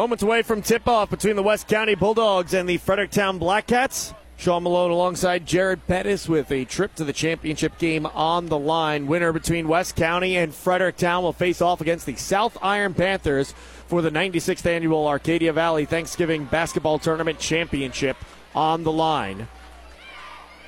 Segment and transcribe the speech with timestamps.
[0.00, 4.14] Moments away from tip off between the West County Bulldogs and the Fredericktown Blackcats.
[4.38, 9.06] Sean Malone alongside Jared Pettis with a trip to the championship game on the line.
[9.06, 13.52] Winner between West County and Fredericktown will face off against the South Iron Panthers
[13.88, 18.16] for the 96th annual Arcadia Valley Thanksgiving Basketball Tournament Championship
[18.54, 19.48] on the line.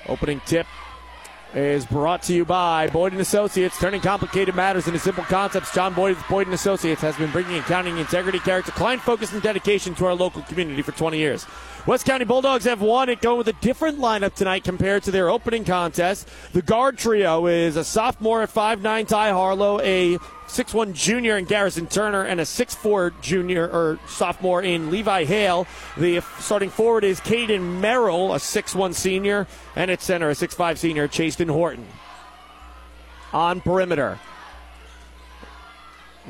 [0.08, 0.66] Opening tip
[1.54, 5.74] is brought to you by Boyd Associates, turning complicated matters into simple concepts.
[5.74, 9.94] John Boyd with Boyd Associates has been bringing accounting, integrity, character, client focus, and dedication
[9.96, 11.46] to our local community for 20 years.
[11.84, 15.28] West County Bulldogs have won it, going with a different lineup tonight compared to their
[15.28, 16.28] opening contest.
[16.52, 21.88] The guard trio is a sophomore at 5'9", Ty Harlow, a 6'1 junior in Garrison
[21.88, 25.66] Turner, and a 6'4 junior or sophomore in Levi Hale.
[25.96, 31.08] The starting forward is Caden Merrill, a 6'1 senior, and at center, a 6'5 senior,
[31.08, 31.88] Chasten Horton.
[33.32, 34.20] On perimeter,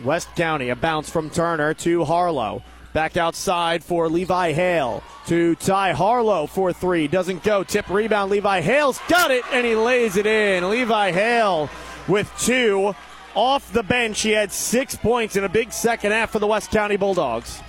[0.03, 2.63] West County, a bounce from Turner to Harlow.
[2.93, 7.09] Back outside for Levi Hale to Ty Harlow for three.
[7.09, 7.65] Doesn't go.
[7.65, 8.31] Tip rebound.
[8.31, 10.69] Levi Hale's got it, and he lays it in.
[10.69, 11.71] Levi Hale
[12.07, 12.95] with two
[13.35, 14.21] off the bench.
[14.21, 17.63] He had six points in a big second half for the West County Bulldogs.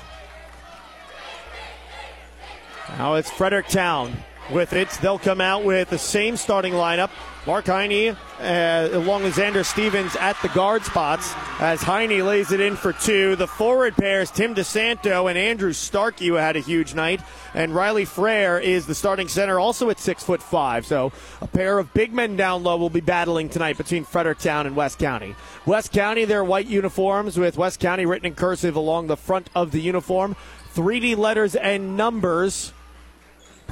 [2.98, 4.14] Now it's Fredericktown
[4.52, 4.89] with it.
[5.02, 7.09] They'll come out with the same starting lineup.
[7.45, 12.61] Mark Heine, uh, along with Xander Stevens at the guard spots, as Heine lays it
[12.61, 13.36] in for two.
[13.36, 17.19] The forward pairs, Tim DeSanto and Andrew Starkey, who had a huge night,
[17.53, 20.86] and Riley Frere is the starting center, also at six foot five.
[20.86, 24.73] So a pair of big men down low will be battling tonight between Fredericktown and
[24.77, 25.36] West County.
[25.66, 29.71] West County, their white uniforms with West County written in cursive along the front of
[29.71, 30.38] the uniform,
[30.75, 32.71] 3D letters and numbers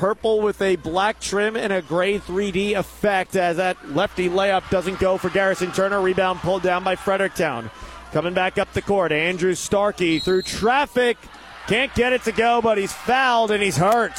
[0.02, 4.98] purple with a black trim and a gray 3D effect as that lefty layup doesn't
[4.98, 6.02] go for Garrison Turner.
[6.02, 7.70] Rebound pulled down by Fredericktown.
[8.12, 11.20] Coming back up the court, Andrew Starkey through traffic.
[11.68, 14.18] Can't get it to go, but he's fouled and he's hurt.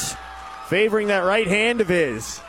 [0.69, 2.41] Favoring that right hand of his.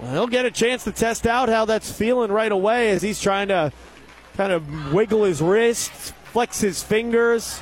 [0.00, 3.20] Well, he'll get a chance to test out how that's feeling right away as he's
[3.20, 3.70] trying to
[4.36, 7.60] kind of wiggle his wrists, flex his fingers.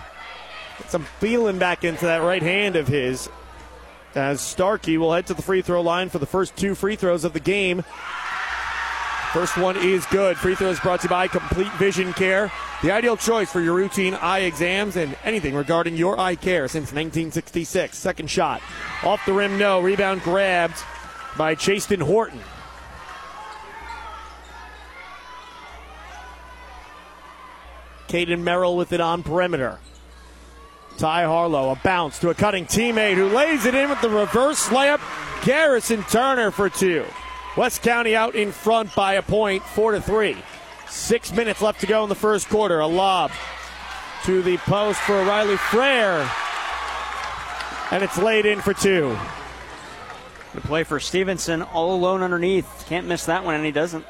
[0.79, 3.29] Get some feeling back into that right hand of his
[4.15, 7.25] as Starkey will head to the free throw line for the first two free throws
[7.25, 7.83] of the game.
[9.33, 10.37] First one is good.
[10.37, 12.51] Free throws brought to you by Complete Vision Care,
[12.83, 16.87] the ideal choice for your routine eye exams and anything regarding your eye care since
[16.87, 17.97] 1966.
[17.97, 18.61] Second shot.
[19.05, 19.81] Off the rim, no.
[19.81, 20.83] Rebound grabbed
[21.37, 22.41] by Chasten Horton.
[28.09, 29.79] Caden Merrill with it on perimeter.
[31.01, 34.69] Ty Harlow, a bounce to a cutting teammate who lays it in with the reverse
[34.69, 35.01] layup.
[35.43, 37.07] Garrison Turner for two.
[37.57, 40.37] West County out in front by a point, four to three.
[40.91, 42.81] Six minutes left to go in the first quarter.
[42.81, 43.31] A lob
[44.25, 46.29] to the post for Riley Frere.
[47.91, 49.17] And it's laid in for two.
[50.55, 52.85] The play for Stevenson, all alone underneath.
[52.91, 54.05] Can't miss that one, and he doesn't.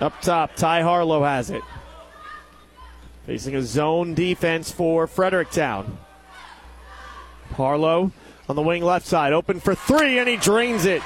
[0.00, 1.62] Up top, Ty Harlow has it.
[3.28, 5.98] Facing a zone defense for Fredericktown.
[7.56, 8.10] Harlow
[8.48, 11.02] on the wing left side, open for three, and he drains it.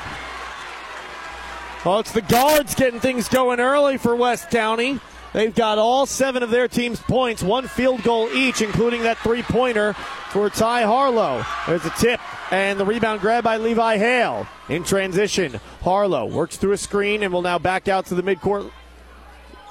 [1.84, 5.00] Well, it's the guards getting things going early for West County.
[5.32, 9.42] They've got all seven of their team's points, one field goal each, including that three
[9.42, 9.94] pointer
[10.30, 11.44] for Ty Harlow.
[11.66, 12.20] There's a tip
[12.52, 14.46] and the rebound grab by Levi Hale.
[14.68, 18.70] In transition, Harlow works through a screen and will now back out to the midcourt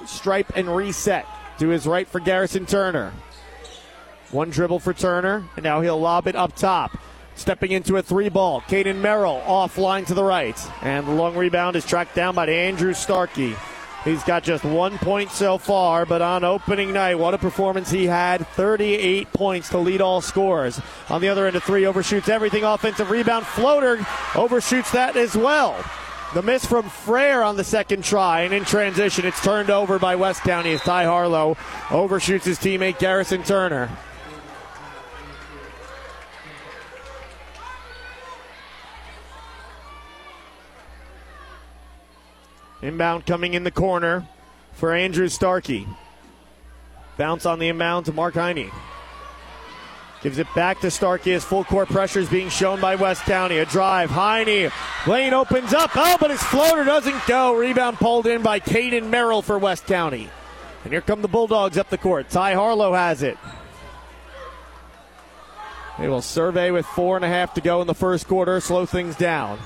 [0.04, 1.24] stripe and reset.
[1.62, 3.12] To his right for Garrison Turner.
[4.32, 6.98] One dribble for Turner, and now he'll lob it up top.
[7.36, 8.62] Stepping into a three ball.
[8.62, 10.60] Caden Merrill offline to the right.
[10.82, 13.54] And the long rebound is tracked down by Andrew Starkey.
[14.02, 18.06] He's got just one point so far, but on opening night, what a performance he
[18.06, 18.44] had.
[18.48, 20.80] 38 points to lead all scores.
[21.10, 22.64] On the other end of three, overshoots everything.
[22.64, 23.46] Offensive rebound.
[23.46, 25.76] Floater overshoots that as well.
[26.34, 30.16] The miss from Frere on the second try, and in transition, it's turned over by
[30.16, 31.58] West County as Ty Harlow
[31.90, 33.90] overshoots his teammate Garrison Turner.
[42.80, 44.26] Inbound coming in the corner
[44.72, 45.86] for Andrew Starkey.
[47.18, 48.70] Bounce on the inbound to Mark Heine.
[50.22, 53.58] Gives it back to Starkey as full court pressure is being shown by West County.
[53.58, 54.08] A drive.
[54.08, 54.70] Heine.
[55.06, 55.90] Lane opens up.
[55.96, 57.56] Oh, but his floater doesn't go.
[57.56, 60.30] Rebound pulled in by Caden Merrill for West County.
[60.84, 62.30] And here come the Bulldogs up the court.
[62.30, 63.36] Ty Harlow has it.
[65.98, 68.86] They will survey with four and a half to go in the first quarter, slow
[68.86, 69.58] things down.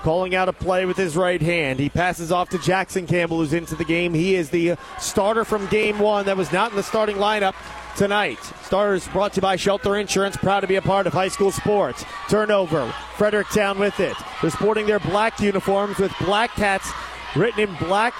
[0.00, 1.78] Calling out a play with his right hand.
[1.78, 4.14] He passes off to Jackson Campbell, who's into the game.
[4.14, 7.54] He is the starter from game one that was not in the starting lineup
[7.96, 8.38] tonight.
[8.62, 11.50] Starters brought to you by Shelter Insurance, proud to be a part of high school
[11.50, 12.04] sports.
[12.28, 14.16] Turnover, Fredericktown with it.
[14.40, 16.90] They're sporting their black uniforms with black cats
[17.36, 18.14] written in black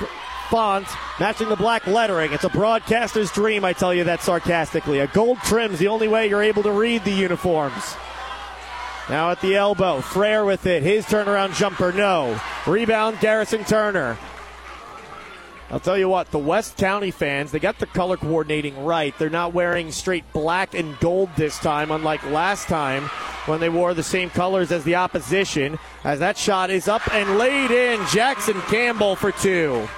[0.51, 0.87] font,
[1.19, 2.33] matching the black lettering.
[2.33, 4.99] It's a broadcaster's dream, I tell you that sarcastically.
[4.99, 7.95] A gold trim's the only way you're able to read the uniforms.
[9.11, 10.85] Now at the elbow, Frere with it.
[10.85, 12.41] His turnaround jumper, no.
[12.65, 14.17] Rebound, Garrison Turner.
[15.69, 19.13] I'll tell you what, the West County fans, they got the color coordinating right.
[19.19, 23.03] They're not wearing straight black and gold this time, unlike last time
[23.47, 25.77] when they wore the same colors as the opposition.
[26.05, 29.89] As that shot is up and laid in, Jackson Campbell for two.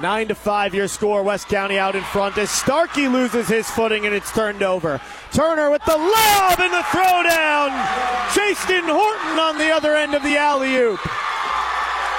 [0.00, 1.24] Nine to five your score.
[1.24, 5.00] West County out in front as Starkey loses his footing and it's turned over.
[5.32, 7.70] Turner with the lob and the throwdown.
[8.32, 11.00] Jason Horton on the other end of the alley oop.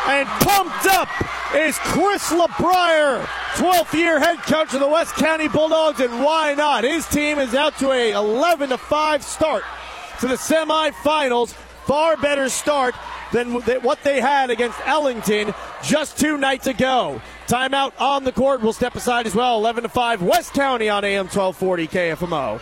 [0.09, 1.07] And pumped up
[1.55, 3.23] is Chris LeBrier,
[3.55, 6.83] 12th year head coach of the West County Bulldogs, and why not?
[6.83, 9.63] His team is out to a 11 to 5 start
[10.19, 11.53] to the semifinals.
[11.85, 12.93] Far better start
[13.31, 17.21] than what they had against Ellington just two nights ago.
[17.49, 18.61] Timeout on the court.
[18.61, 19.57] We'll step aside as well.
[19.57, 22.61] 11 to 5, West County on AM 1240 KFMO.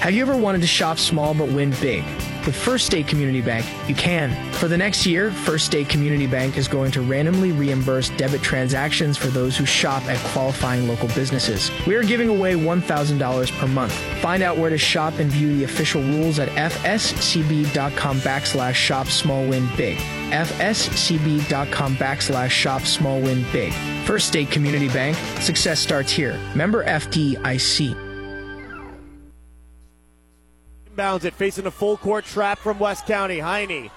[0.00, 2.04] Have you ever wanted to shop small but win big?
[2.46, 4.30] With First State Community Bank, you can.
[4.52, 9.18] For the next year, First State Community Bank is going to randomly reimburse debit transactions
[9.18, 11.72] for those who shop at qualifying local businesses.
[11.84, 13.92] We are giving away $1,000 per month.
[14.22, 19.46] Find out where to shop and view the official rules at fscb.com backslash shop small
[19.48, 19.98] win big.
[20.30, 23.72] fscb.com backslash shop small win big.
[24.06, 26.38] First State Community Bank, success starts here.
[26.54, 28.07] Member FDIC.
[30.98, 33.38] Inbounds it, facing a full court trap from West County.
[33.38, 33.88] Heine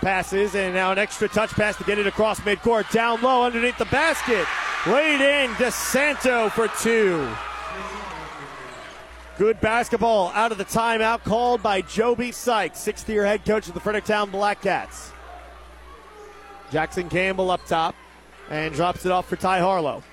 [0.00, 2.90] passes, and now an extra touch pass to get it across midcourt.
[2.92, 4.46] Down low underneath the basket.
[4.86, 7.28] Laid in, DeSanto for two.
[9.36, 13.74] Good basketball out of the timeout called by Joby Sykes, sixth year head coach of
[13.74, 15.10] the Fredericktown Blackcats.
[16.70, 17.96] Jackson Campbell up top
[18.48, 20.04] and drops it off for Ty Harlow.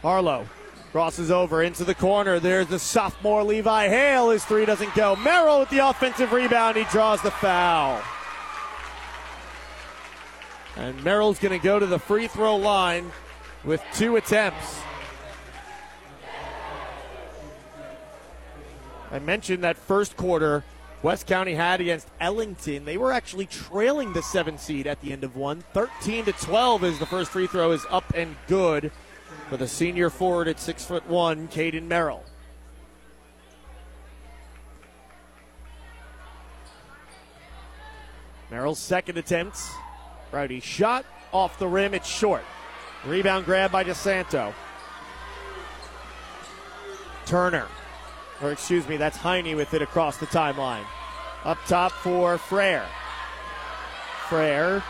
[0.00, 0.46] Harlow
[0.92, 2.40] crosses over into the corner.
[2.40, 4.30] There's the sophomore Levi Hale.
[4.30, 5.16] His three doesn't go.
[5.16, 6.76] Merrill with the offensive rebound.
[6.76, 8.02] He draws the foul.
[10.76, 13.10] And Merrill's going to go to the free throw line
[13.64, 14.80] with two attempts.
[19.12, 20.64] I mentioned that first quarter
[21.02, 22.84] West County had against Ellington.
[22.84, 25.64] They were actually trailing the seven seed at the end of one.
[25.72, 28.92] 13 to 12 as the first free throw is up and good
[29.48, 32.24] for the senior forward at six foot one, Caden Merrill.
[38.50, 39.58] Merrill's second attempt.
[40.32, 41.94] Rowdy shot off the rim.
[41.94, 42.44] It's short.
[43.06, 44.52] Rebound grab by DeSanto.
[47.26, 47.66] Turner.
[48.42, 50.84] Or excuse me, that's Heine with it across the timeline.
[51.44, 52.86] Up top for Frere.
[54.28, 54.82] Frere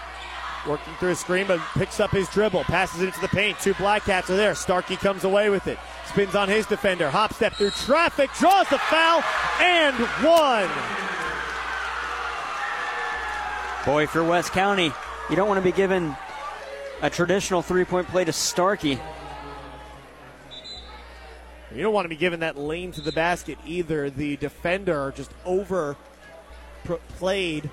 [0.66, 3.58] working through a screen, but picks up his dribble, passes it into the paint.
[3.60, 4.54] Two Black Cats are there.
[4.54, 5.78] Starkey comes away with it.
[6.06, 7.10] Spins on his defender.
[7.10, 9.22] Hop step through traffic, draws the foul,
[9.60, 10.68] and one.
[13.86, 14.92] Boy, for West County,
[15.30, 16.14] you don't want to be given
[17.02, 18.98] a traditional three point play to Starkey.
[21.74, 24.10] You don't want to be given that lane to the basket either.
[24.10, 25.96] The defender just over
[27.16, 27.70] played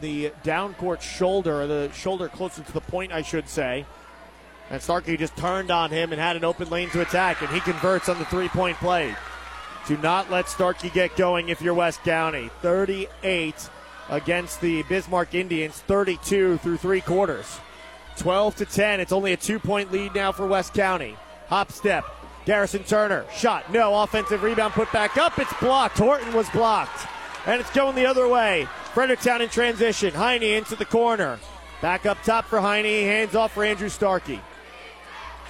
[0.00, 3.86] the down court shoulder, the shoulder closer to the point, I should say.
[4.70, 7.60] And Starkey just turned on him and had an open lane to attack, and he
[7.60, 9.14] converts on the three point play.
[9.86, 12.50] Do not let Starkey get going if you're West County.
[12.62, 13.70] 38
[14.08, 17.58] against the Bismarck Indians, 32 through three quarters.
[18.18, 19.00] 12 to 10.
[19.00, 21.16] It's only a two point lead now for West County.
[21.48, 22.04] Hop step.
[22.44, 23.24] Garrison Turner.
[23.34, 23.72] Shot.
[23.72, 24.02] No.
[24.02, 25.38] Offensive rebound put back up.
[25.38, 25.98] It's blocked.
[25.98, 27.06] Horton was blocked.
[27.46, 28.68] And it's going the other way.
[28.94, 30.12] Fredericktown in transition.
[30.12, 31.38] Heine into the corner.
[31.80, 32.84] Back up top for Heine.
[32.84, 34.40] Hands off for Andrew Starkey.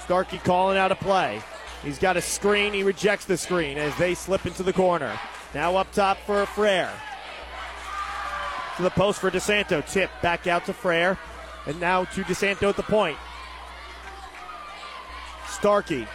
[0.05, 1.41] Starkey calling out a play.
[1.83, 2.75] He's got a screen.
[2.75, 5.19] He rejects the screen as they slip into the corner.
[5.55, 6.91] Now up top for Frere.
[8.77, 9.87] To the post for DeSanto.
[9.91, 11.19] Tip back out to Frere.
[11.67, 13.17] And now to DeSanto at the point.
[15.49, 16.07] Starkey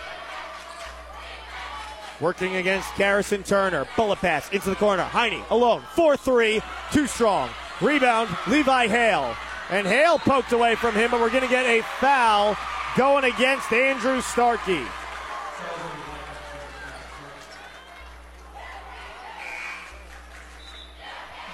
[2.19, 3.87] working against Garrison Turner.
[3.95, 5.03] Bullet pass into the corner.
[5.03, 5.81] Heine alone.
[5.95, 6.61] 4 3.
[6.91, 7.49] Too strong.
[7.81, 8.29] Rebound.
[8.47, 9.35] Levi Hale.
[9.69, 12.55] And Hale poked away from him, but we're going to get a foul
[12.95, 14.83] going against Andrew Starkey.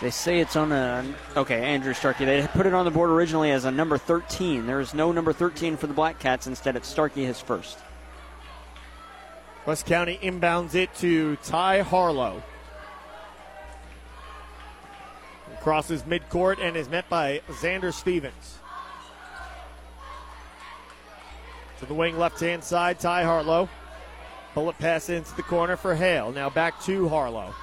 [0.01, 1.05] They say it's on a.
[1.37, 2.25] Okay, Andrew Starkey.
[2.25, 4.65] They put it on the board originally as a number 13.
[4.65, 6.47] There is no number 13 for the Black Cats.
[6.47, 7.77] Instead, it's Starkey his first.
[9.65, 12.41] West County inbounds it to Ty Harlow.
[15.61, 18.57] Crosses midcourt and is met by Xander Stevens.
[21.79, 23.69] To the wing left hand side, Ty Harlow.
[24.55, 26.31] Bullet pass into the corner for Hale.
[26.31, 27.53] Now back to Harlow.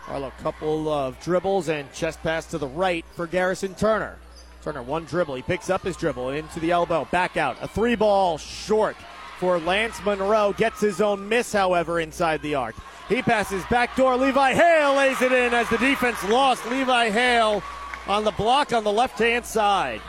[0.00, 4.16] Harlow, couple of dribbles and chest pass to the right for Garrison Turner.
[4.62, 5.34] Turner, one dribble.
[5.34, 7.06] He picks up his dribble into the elbow.
[7.10, 7.58] Back out.
[7.60, 8.96] A three ball short
[9.40, 10.52] for Lance Monroe.
[10.52, 12.76] Gets his own miss, however, inside the arc.
[13.08, 14.16] He passes back door.
[14.16, 16.64] Levi Hale lays it in as the defense lost.
[16.66, 17.62] Levi Hale
[18.06, 20.00] on the block on the left hand side.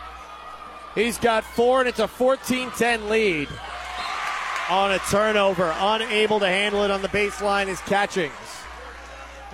[0.93, 3.47] He's got four, and it's a 14 10 lead
[4.69, 5.73] on a turnover.
[5.79, 8.33] Unable to handle it on the baseline is Catchings.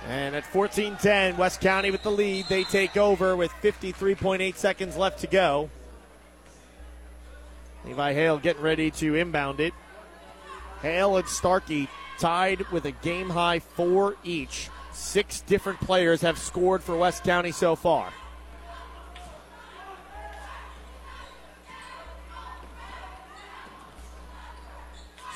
[0.08, 2.46] And at 14 10, West County with the lead.
[2.48, 5.70] They take over with 53.8 seconds left to go.
[7.84, 9.72] Levi Hale getting ready to inbound it.
[10.82, 14.70] Hale and Starkey tied with a game high four each.
[14.92, 18.12] Six different players have scored for West County so far.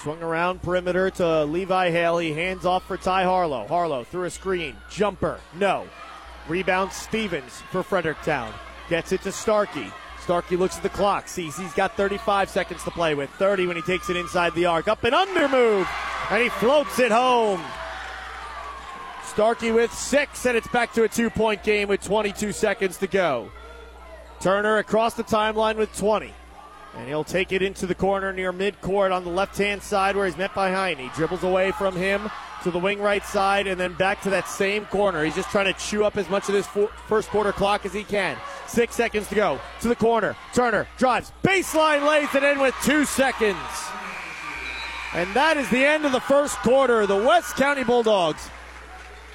[0.02, 2.18] Swung around perimeter to Levi Hale.
[2.18, 3.68] He hands off for Ty Harlow.
[3.68, 4.76] Harlow through a screen.
[4.90, 5.38] Jumper.
[5.54, 5.86] No.
[6.48, 8.52] Rebound Stevens for Fredericktown.
[8.88, 9.92] Gets it to Starkey.
[10.22, 11.26] Starkey looks at the clock.
[11.26, 13.28] Sees he's got 35 seconds to play with.
[13.30, 14.86] 30 when he takes it inside the arc.
[14.86, 15.88] Up and under move.
[16.30, 17.60] And he floats it home.
[19.24, 23.06] Starkey with six, and it's back to a two point game with 22 seconds to
[23.06, 23.50] go.
[24.40, 26.32] Turner across the timeline with 20.
[26.96, 30.26] And he'll take it into the corner near midcourt on the left hand side where
[30.26, 30.98] he's met by Heine.
[30.98, 32.30] He dribbles away from him
[32.64, 35.24] to the wing right side and then back to that same corner.
[35.24, 36.68] He's just trying to chew up as much of this
[37.06, 38.36] first quarter clock as he can.
[38.66, 40.36] Six seconds to go to the corner.
[40.54, 43.56] Turner drives, baseline lays it in with two seconds.
[45.14, 47.06] And that is the end of the first quarter.
[47.06, 48.48] The West County Bulldogs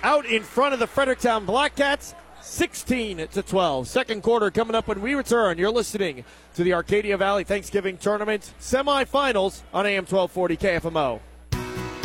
[0.04, 2.14] out in front of the Fredericktown Blackcats
[2.48, 3.88] 16 to 12.
[3.88, 5.58] Second quarter coming up when we return.
[5.58, 6.24] You're listening
[6.56, 11.20] to the Arcadia Valley Thanksgiving Tournament semifinals on AM 1240 KFMO.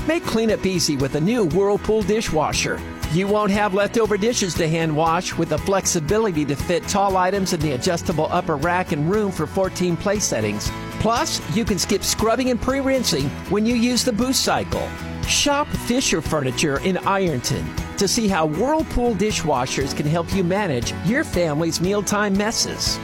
[0.07, 2.81] Make cleanup easy with a new Whirlpool dishwasher.
[3.13, 7.53] You won't have leftover dishes to hand wash with the flexibility to fit tall items
[7.53, 10.71] in the adjustable upper rack and room for 14 place settings.
[10.99, 14.89] Plus, you can skip scrubbing and pre rinsing when you use the boost cycle.
[15.27, 17.65] Shop Fisher Furniture in Ironton
[17.97, 22.97] to see how Whirlpool dishwashers can help you manage your family's mealtime messes.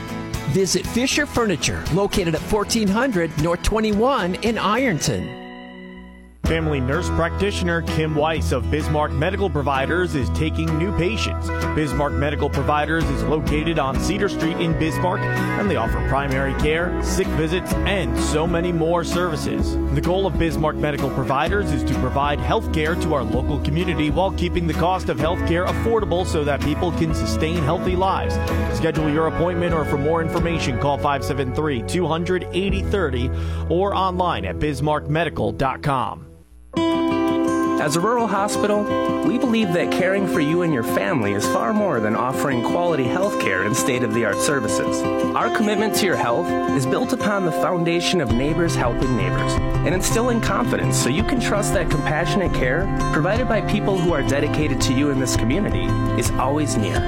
[0.51, 5.38] Visit Fisher Furniture, located at 1400 North 21 in Ironton.
[6.49, 11.47] Family nurse practitioner Kim Weiss of Bismarck Medical Providers is taking new patients.
[11.75, 17.03] Bismarck Medical Providers is located on Cedar Street in Bismarck, and they offer primary care,
[17.03, 19.75] sick visits, and so many more services.
[19.93, 24.09] The goal of Bismarck Medical Providers is to provide health care to our local community
[24.09, 28.33] while keeping the cost of health care affordable so that people can sustain healthy lives.
[28.75, 33.29] Schedule your appointment or for more information, call 573 200 8030
[33.69, 36.25] or online at bismarckmedical.com.
[36.75, 38.83] As a rural hospital,
[39.23, 43.05] we believe that caring for you and your family is far more than offering quality
[43.05, 45.01] health care and state of the art services.
[45.33, 46.47] Our commitment to your health
[46.77, 51.39] is built upon the foundation of neighbors helping neighbors and instilling confidence so you can
[51.39, 52.83] trust that compassionate care
[53.13, 55.85] provided by people who are dedicated to you in this community
[56.19, 56.99] is always near.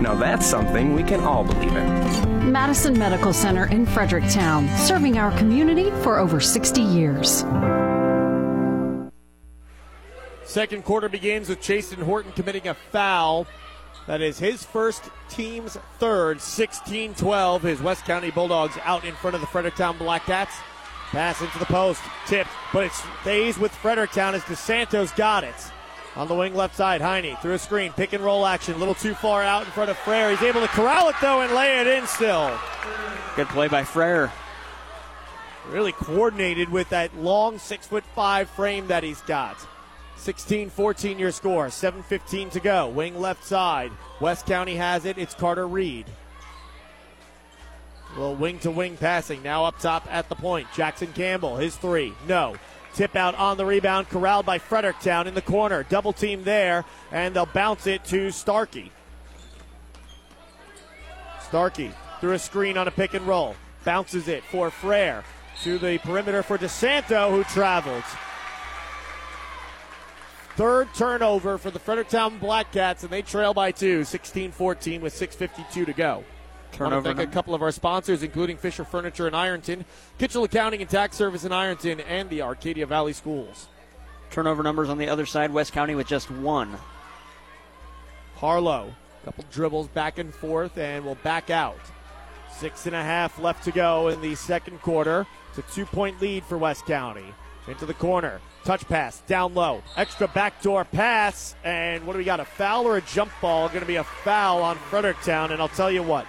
[0.00, 2.50] Now that's something we can all believe in.
[2.50, 7.44] Madison Medical Center in Fredericktown, serving our community for over 60 years.
[10.46, 13.48] Second quarter begins with Chasten Horton committing a foul.
[14.06, 17.62] That is his first, team's third, 16 12.
[17.62, 20.54] His West County Bulldogs out in front of the Fredericktown Black Cats.
[21.10, 25.54] Pass into the post, tipped, but it stays with Fredericktown as DeSanto's got it.
[26.14, 28.94] On the wing left side, Heine through a screen, pick and roll action, a little
[28.94, 30.30] too far out in front of Frere.
[30.30, 32.56] He's able to corral it though and lay it in still.
[33.34, 34.32] Good play by Frere.
[35.68, 39.58] Really coordinated with that long six foot five frame that he's got.
[40.16, 41.66] 16 14 your score.
[41.66, 42.88] 7.15 to go.
[42.88, 43.92] Wing left side.
[44.20, 45.18] West County has it.
[45.18, 46.06] It's Carter Reed.
[48.16, 49.42] Little wing to wing passing.
[49.42, 50.68] Now up top at the point.
[50.74, 52.14] Jackson Campbell, his three.
[52.26, 52.56] No.
[52.94, 54.08] Tip out on the rebound.
[54.08, 55.82] Corralled by Fredericktown in the corner.
[55.82, 56.84] Double team there.
[57.12, 58.90] And they'll bounce it to Starkey.
[61.42, 63.54] Starkey through a screen on a pick and roll.
[63.84, 65.22] Bounces it for Frere.
[65.62, 68.04] To the perimeter for DeSanto, who travels.
[70.56, 75.14] Third turnover for the Fredericktown Black Cats, and they trail by two, 16 14 with
[75.14, 76.24] 6.52 to go.
[76.72, 79.84] Turnover I Want to thank a couple of our sponsors, including Fisher Furniture in Ironton,
[80.18, 83.68] Kitchell Accounting and Tax Service in Ironton, and the Arcadia Valley Schools.
[84.30, 86.74] Turnover numbers on the other side, West County with just one.
[88.36, 88.94] Harlow,
[89.26, 91.80] couple dribbles back and forth, and will back out.
[92.50, 95.26] Six and a half left to go in the second quarter.
[95.50, 97.34] It's a two point lead for West County.
[97.68, 98.40] Into the corner.
[98.66, 99.80] Touch pass down low.
[99.96, 101.54] Extra backdoor pass.
[101.62, 102.40] And what do we got?
[102.40, 103.68] A foul or a jump ball?
[103.68, 105.52] Going to be a foul on Fredericktown.
[105.52, 106.26] And I'll tell you what,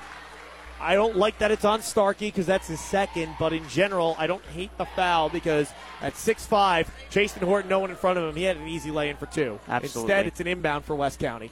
[0.80, 4.28] I don't like that it's on Starkey because that's his second, but in general, I
[4.28, 8.36] don't hate the foul because at 6'5, Jason Horton, no one in front of him,
[8.36, 9.60] he had an easy lay in for two.
[9.68, 10.02] Absolutely.
[10.04, 11.52] Instead, it's an inbound for West County.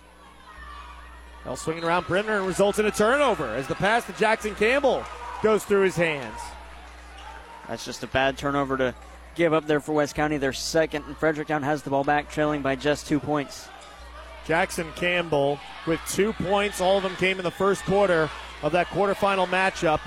[1.43, 5.03] Bell swinging around perimeter and results in a turnover as the pass to Jackson Campbell
[5.41, 6.39] goes through his hands.
[7.67, 8.95] That's just a bad turnover to
[9.35, 10.37] give up there for West County.
[10.37, 13.67] Their second, and Fredericktown has the ball back, trailing by just two points.
[14.45, 16.81] Jackson Campbell with two points.
[16.81, 18.29] All of them came in the first quarter
[18.61, 19.99] of that quarterfinal matchup.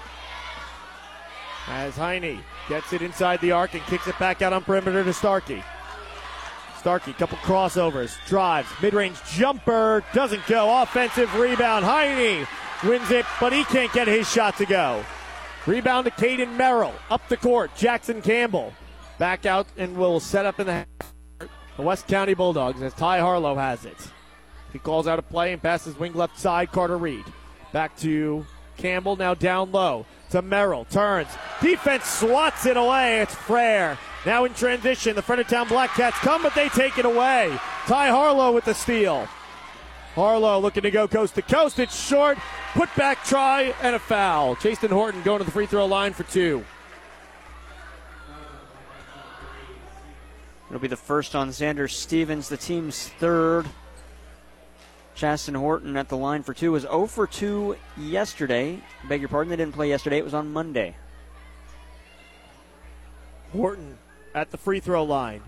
[1.66, 5.12] As Heine gets it inside the arc and kicks it back out on perimeter to
[5.12, 5.62] Starkey.
[6.78, 10.82] Starkey, couple crossovers, drives, mid-range jumper, doesn't go.
[10.82, 11.84] Offensive rebound.
[11.84, 12.46] Heine
[12.84, 15.04] wins it, but he can't get his shot to go.
[15.66, 16.94] Rebound to Caden Merrill.
[17.10, 18.72] Up the court, Jackson Campbell.
[19.18, 20.86] Back out and will set up in the
[21.78, 23.96] the West County Bulldogs as Ty Harlow has it.
[24.72, 27.24] He calls out a play and passes wing left side, Carter Reed.
[27.72, 28.44] Back to
[28.76, 30.86] Campbell, now down low to Merrill.
[30.86, 31.28] Turns.
[31.60, 33.20] Defense swats it away.
[33.20, 33.96] It's Frere.
[34.26, 37.56] Now in transition, the Fredericktown Black Cats come, but they take it away.
[37.86, 39.28] Ty Harlow with the steal.
[40.14, 41.78] Harlow looking to go coast to coast.
[41.78, 42.38] It's short.
[42.74, 44.56] Put back try and a foul.
[44.56, 46.64] Jason Horton going to the free throw line for two.
[50.68, 53.66] It'll be the first on Xander Stevens, the team's third.
[55.14, 58.80] Chasten Horton at the line for two was 0 for 2 yesterday.
[59.08, 60.18] Beg your pardon, they didn't play yesterday.
[60.18, 60.94] It was on Monday.
[63.52, 63.98] Horton
[64.34, 65.40] at the free throw line.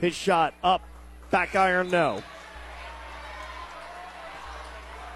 [0.00, 0.82] His shot up,
[1.30, 2.22] back iron no.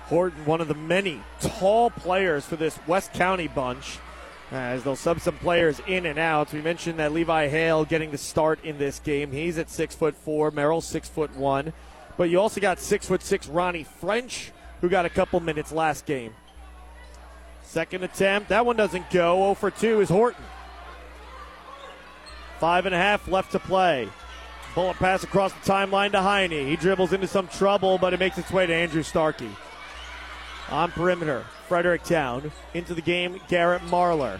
[0.06, 3.98] Horton, one of the many tall players for this West County bunch,
[4.52, 6.52] as they'll sub some players in and out.
[6.52, 9.32] We mentioned that Levi Hale getting the start in this game.
[9.32, 10.50] He's at six foot four.
[10.50, 11.72] Merrill six foot one,
[12.16, 16.04] but you also got six foot six Ronnie French, who got a couple minutes last
[16.04, 16.34] game.
[17.62, 19.38] Second attempt, that one doesn't go.
[19.38, 20.44] 0 for 2 is Horton.
[22.60, 24.08] Five and a half left to play.
[24.74, 26.50] Bullet pass across the timeline to Heine.
[26.50, 29.50] He dribbles into some trouble, but it makes its way to Andrew Starkey.
[30.70, 32.52] On perimeter, Fredericktown.
[32.74, 34.38] Into the game, Garrett Marlar.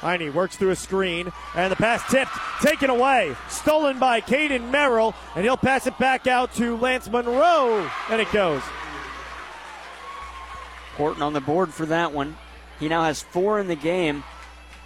[0.00, 2.32] Heine works through a screen, and the pass tipped,
[2.62, 7.90] taken away, stolen by Caden Merrill, and he'll pass it back out to Lance Monroe,
[8.08, 8.62] and it goes.
[10.96, 12.38] Horton on the board for that one.
[12.80, 14.24] He now has four in the game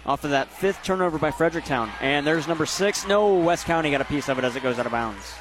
[0.05, 1.89] off of that fifth turnover by Fredericktown.
[2.01, 3.07] And there's number six.
[3.07, 5.35] No, West County got a piece of it as it goes out of bounds.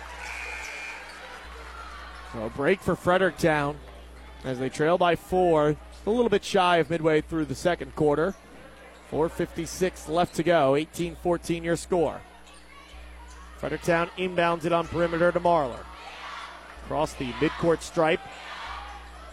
[2.32, 3.76] So a break for Fredericktown
[4.44, 8.34] as they trail by four, a little bit shy of midway through the second quarter.
[9.10, 12.20] 4.56 left to go, 18 14 your score.
[13.58, 15.84] Fredericktown inbounds it on perimeter to Marlar.
[16.84, 18.20] Across the midcourt stripe.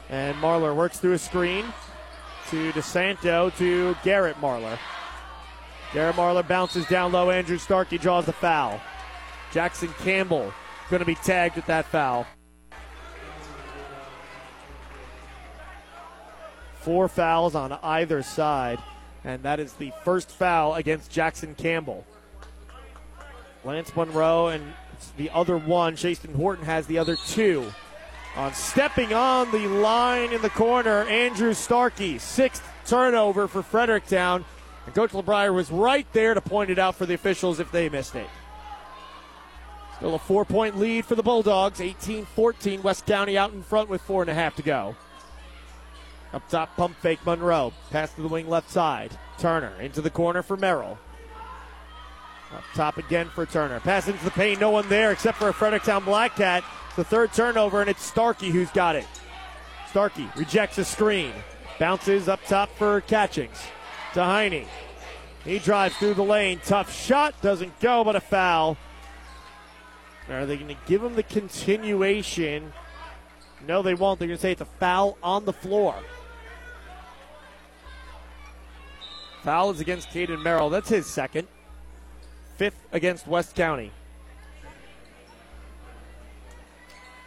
[0.09, 1.65] And Marlar works through a screen
[2.49, 4.77] to DeSanto to Garrett Marlar.
[5.93, 7.29] Garrett Marlar bounces down low.
[7.29, 8.79] Andrew Starkey draws the foul.
[9.51, 10.53] Jackson Campbell
[10.89, 12.25] going to be tagged with that foul.
[16.83, 18.79] Four fouls on either side,
[19.23, 22.05] and that is the first foul against Jackson Campbell.
[23.63, 24.73] Lance Monroe and
[25.15, 27.71] the other one, Jason Horton, has the other two.
[28.35, 34.43] On stepping on the line in the corner, Andrew Starkey, sixth turnover for Fredericktown.
[34.85, 37.87] And Coach LeBrier was right there to point it out for the officials if they
[37.87, 38.27] missed it.
[39.95, 42.83] Still a four point lead for the Bulldogs, 18 14.
[42.83, 44.95] West County out in front with four and a half to go.
[46.33, 47.71] Up top, pump fake Monroe.
[47.91, 49.11] Pass to the wing left side.
[49.37, 50.97] Turner into the corner for Merrill.
[52.51, 53.79] Up top again for Turner.
[53.79, 54.59] Pass into the paint.
[54.59, 56.63] No one there except for a Fredericktown Black Cat.
[56.87, 59.07] It's the third turnover, and it's Starkey who's got it.
[59.89, 61.31] Starkey rejects a screen.
[61.79, 63.61] Bounces up top for Catchings.
[64.13, 64.65] To Heine.
[65.43, 66.61] He drives through the lane.
[66.63, 67.39] Tough shot.
[67.41, 68.77] Doesn't go, but a foul.
[70.29, 72.71] Are they going to give him the continuation?
[73.67, 74.19] No, they won't.
[74.19, 75.95] They're going to say it's a foul on the floor.
[79.43, 80.69] Foul is against Caden Merrill.
[80.69, 81.49] That's his second.
[82.55, 83.91] Fifth against West County.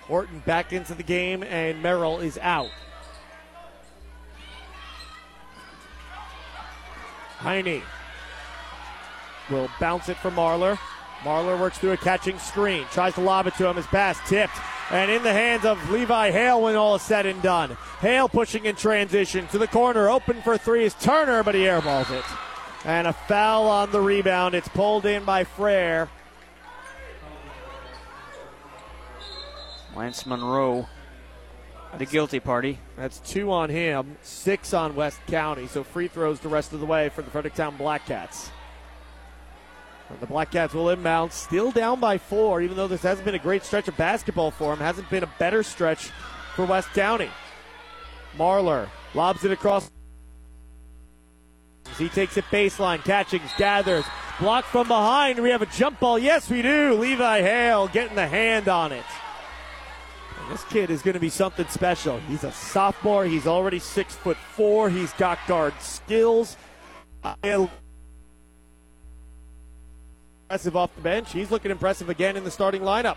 [0.02, 2.70] Horton back into the game, and Merrill is out.
[7.38, 7.82] Heine
[9.50, 10.78] will bounce it for Marlar.
[11.20, 14.56] Marlar works through a catching screen, tries to lob it to him His pass tipped,
[14.90, 17.76] and in the hands of Levi Hale when all is said and done.
[18.00, 22.10] Hale pushing in transition to the corner, open for three is Turner, but he airballs
[22.10, 22.24] it.
[22.84, 24.54] And a foul on the rebound.
[24.54, 26.08] It's pulled in by Frere.
[29.96, 30.86] Lance Monroe,
[31.96, 32.78] the guilty party.
[32.96, 35.66] That's two on him, six on West County.
[35.66, 38.50] So free throws the rest of the way for the Fredericktown Blackcats.
[40.20, 43.64] The Blackcats will inbound, still down by four, even though this hasn't been a great
[43.64, 44.78] stretch of basketball for them.
[44.78, 46.10] Hasn't been a better stretch
[46.54, 47.30] for West County.
[48.36, 49.90] Marlar lobs it across.
[51.98, 54.04] He takes it baseline, catching, gathers,
[54.38, 55.42] blocked from behind.
[55.42, 56.18] We have a jump ball.
[56.18, 56.94] Yes, we do.
[56.94, 59.04] Levi Hale getting the hand on it.
[60.40, 62.20] And this kid is going to be something special.
[62.28, 63.24] He's a sophomore.
[63.24, 64.90] He's already six foot four.
[64.90, 66.56] He's got guard skills.
[67.42, 67.70] Hale
[70.46, 71.32] impressive off the bench.
[71.32, 73.16] He's looking impressive again in the starting lineup.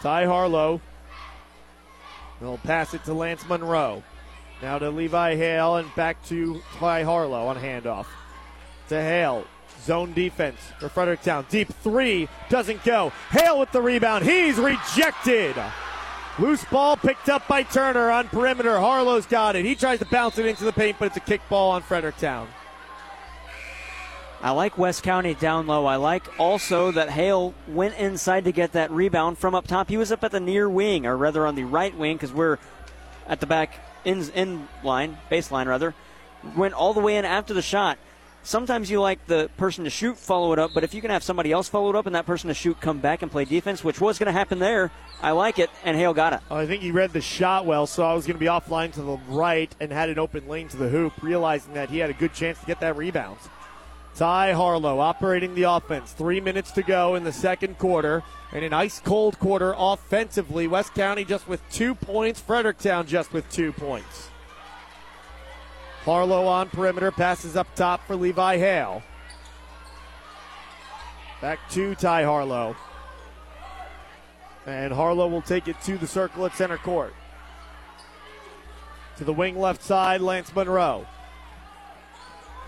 [0.00, 0.80] Ty Harlow
[2.40, 4.02] will pass it to Lance Monroe.
[4.62, 8.06] Now to Levi Hale and back to Ty Harlow on handoff.
[8.88, 9.44] To Hale.
[9.82, 11.44] Zone defense for Fredericktown.
[11.50, 13.12] Deep three doesn't go.
[13.30, 14.24] Hale with the rebound.
[14.24, 15.54] He's rejected.
[16.38, 18.78] Loose ball picked up by Turner on perimeter.
[18.78, 19.64] Harlow's got it.
[19.64, 22.46] He tries to bounce it into the paint, but it's a kick ball on Fredericktown.
[24.42, 25.86] I like West County down low.
[25.86, 29.88] I like also that Hale went inside to get that rebound from up top.
[29.88, 32.58] He was up at the near wing, or rather on the right wing, because we're
[33.26, 35.94] at the back in, in line, baseline rather.
[36.54, 37.98] Went all the way in after the shot.
[38.46, 41.24] Sometimes you like the person to shoot, follow it up, but if you can have
[41.24, 43.82] somebody else follow it up and that person to shoot, come back and play defense,
[43.82, 46.38] which was going to happen there, I like it, and Hale got it.
[46.48, 49.02] I think he read the shot well, so I was going to be offline to
[49.02, 52.12] the right and had an open lane to the hoop, realizing that he had a
[52.12, 53.38] good chance to get that rebound.
[54.14, 56.12] Ty Harlow operating the offense.
[56.12, 58.22] Three minutes to go in the second quarter.
[58.52, 60.68] And an ice cold quarter offensively.
[60.68, 62.40] West County just with two points.
[62.40, 64.28] Fredericktown just with two points.
[66.06, 67.10] Harlow on perimeter.
[67.10, 69.02] Passes up top for Levi Hale.
[71.42, 72.76] Back to Ty Harlow.
[74.66, 77.12] And Harlow will take it to the circle at center court.
[79.18, 81.06] To the wing left side, Lance Monroe.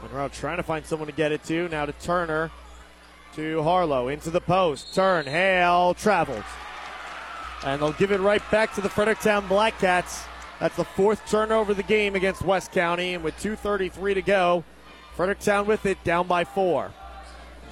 [0.03, 1.69] Monroe trying to find someone to get it to.
[1.69, 2.51] Now to Turner.
[3.37, 4.09] To Harlow.
[4.09, 4.97] Into the post.
[4.97, 5.27] Turn.
[5.27, 6.45] Hale travels.
[7.65, 10.25] And they'll give it right back to the Fredericktown Blackcats.
[10.61, 13.15] That's the fourth turnover of the game against West County.
[13.15, 14.65] And with 2.33 to go,
[15.17, 16.93] Fredericktown with it down by four.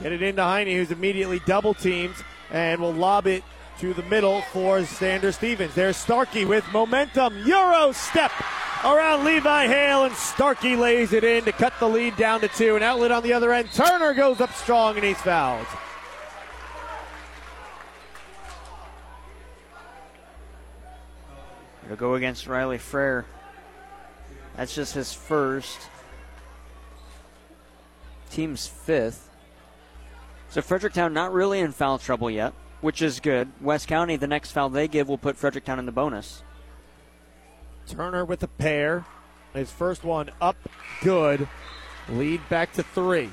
[0.03, 2.17] Get it into Heine, who's immediately double teamed
[2.51, 3.45] and will lob it
[3.79, 5.75] to the middle for Xander Stevens.
[5.75, 7.47] There's Starkey with momentum.
[7.47, 8.33] Euro step
[8.85, 12.77] around Levi Hale, and Starkey lays it in to cut the lead down to two.
[12.77, 13.71] An outlet on the other end.
[13.73, 15.67] Turner goes up strong, and he's fouled.
[21.87, 23.25] It'll go against Riley Frere.
[24.57, 25.89] That's just his first.
[28.31, 29.31] Team's fifth.
[30.49, 33.53] So Fredericktown not really in foul trouble yet, which is good.
[33.61, 36.43] West County, the next foul they give will put Fredericktown in the bonus.
[37.87, 39.05] Turner with a pair.
[39.55, 40.57] His first one up
[41.03, 41.49] good.
[42.09, 43.31] Lead back to three.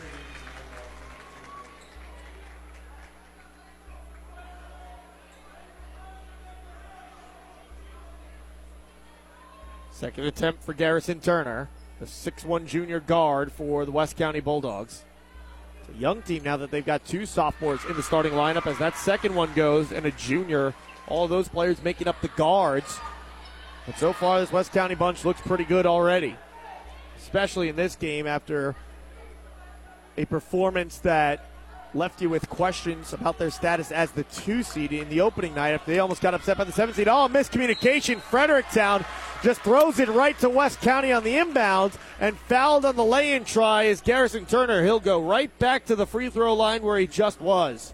[10.03, 11.69] Second attempt for Garrison Turner,
[12.01, 15.05] the 6'1 junior guard for the West County Bulldogs.
[15.79, 18.77] It's a young team now that they've got two sophomores in the starting lineup as
[18.79, 20.73] that second one goes, and a junior.
[21.07, 22.99] All those players making up the guards.
[23.85, 26.35] But so far, this West County bunch looks pretty good already,
[27.17, 28.75] especially in this game after
[30.17, 31.45] a performance that
[31.95, 35.71] left you with questions about their status as the two seed in the opening night
[35.71, 37.08] after they almost got upset by the seven seed.
[37.08, 38.19] Oh, miscommunication.
[38.19, 39.06] Fredericktown
[39.43, 43.34] just throws it right to West County on the inbound and fouled on the lay
[43.34, 44.84] in try is Garrison Turner.
[44.84, 47.93] He'll go right back to the free throw line where he just was.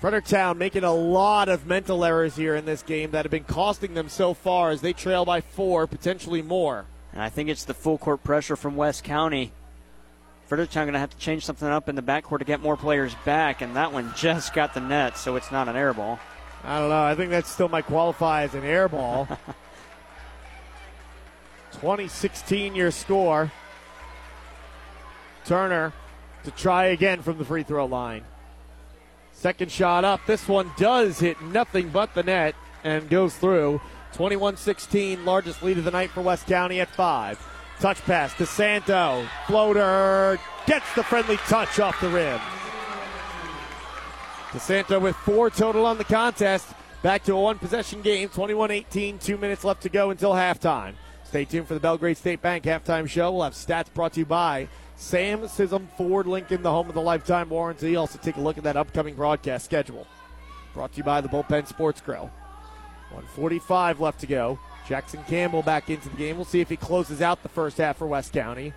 [0.00, 3.94] Fredericktown making a lot of mental errors here in this game that have been costing
[3.94, 6.86] them so far as they trail by four, potentially more.
[7.12, 9.52] And I think it's the full court pressure from West County.
[10.46, 13.14] Fredericktown going to have to change something up in the backcourt to get more players
[13.24, 16.18] back, and that one just got the net, so it's not an air ball.
[16.64, 17.02] I don't know.
[17.02, 19.26] I think that still might qualify as an air ball.
[21.72, 23.50] 2016 your score.
[25.44, 25.92] Turner
[26.44, 28.24] to try again from the free throw line.
[29.32, 30.20] Second shot up.
[30.26, 33.80] This one does hit nothing but the net and goes through.
[34.12, 37.44] 21 16, largest lead of the night for West County at five.
[37.80, 39.26] Touch pass to Santo.
[39.46, 42.40] Floater gets the friendly touch off the rim.
[44.50, 46.66] DeSanto with four total on the contest.
[47.02, 50.94] Back to a one possession game, 21 18, two minutes left to go until halftime.
[51.24, 53.32] Stay tuned for the Belgrade State Bank halftime show.
[53.32, 57.00] We'll have stats brought to you by Sam Sism Ford Lincoln, the home of the
[57.00, 57.96] lifetime warranty.
[57.96, 60.06] Also, take a look at that upcoming broadcast schedule.
[60.74, 62.30] Brought to you by the Bullpen Sports Grill.
[63.10, 64.60] 145 left to go.
[64.92, 66.36] Jackson Campbell back into the game.
[66.36, 68.74] We'll see if he closes out the first half for West County.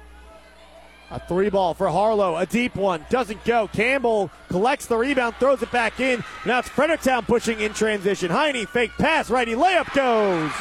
[1.11, 3.67] A three ball for Harlow, a deep one, doesn't go.
[3.67, 6.23] Campbell collects the rebound, throws it back in.
[6.45, 8.31] Now it's Fredericktown pushing in transition.
[8.31, 10.53] Heine fake pass, righty layup goes.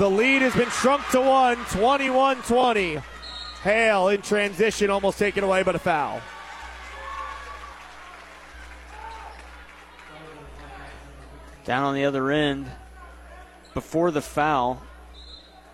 [0.00, 2.98] The lead has been shrunk to one, 21 20.
[3.62, 6.20] Hale in transition, almost taken away, but a foul.
[11.68, 12.66] Down on the other end,
[13.74, 14.82] before the foul,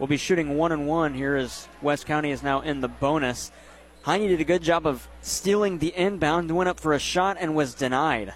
[0.00, 3.52] we'll be shooting one and one here as West County is now in the bonus.
[4.02, 7.54] Heine did a good job of stealing the inbound, went up for a shot and
[7.54, 8.35] was denied.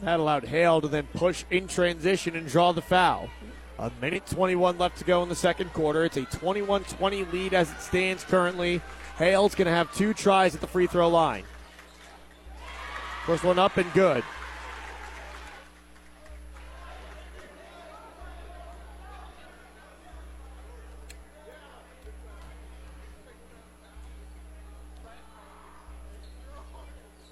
[0.00, 3.28] That allowed Hale to then push in transition and draw the foul.
[3.78, 6.06] A minute 21 left to go in the second quarter.
[6.06, 8.80] It's a 21 20 lead as it stands currently.
[9.18, 11.44] Hale's going to have two tries at the free throw line.
[13.26, 14.24] First one up and good.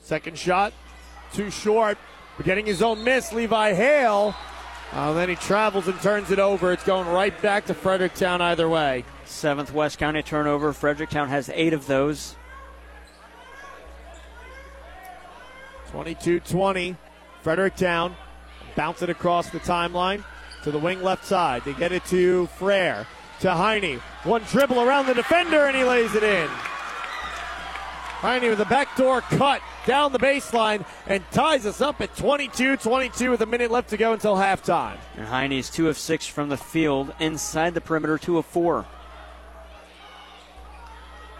[0.04, 0.74] Second shot,
[1.32, 1.96] too short.
[2.44, 4.34] Getting his own miss, Levi Hale.
[4.92, 6.72] Uh, then he travels and turns it over.
[6.72, 9.06] It's going right back to Fredericktown either way.
[9.24, 10.74] Seventh West County turnover.
[10.74, 12.36] Fredericktown has eight of those.
[15.90, 16.96] 22 20.
[17.40, 18.14] Fredericktown
[18.76, 20.22] bounce it across the timeline
[20.64, 21.64] to the wing left side.
[21.64, 23.06] They get it to Frere,
[23.40, 24.00] to Heine.
[24.24, 26.50] One dribble around the defender, and he lays it in.
[28.24, 33.30] Heine with a backdoor cut down the baseline and ties us up at 22 22
[33.30, 34.96] with a minute left to go until halftime.
[35.18, 38.86] And Heine's two of six from the field inside the perimeter, two of four.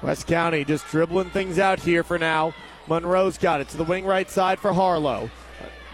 [0.02, 2.52] West County just dribbling things out here for now.
[2.86, 5.30] Monroe's got it to the wing right side for Harlow.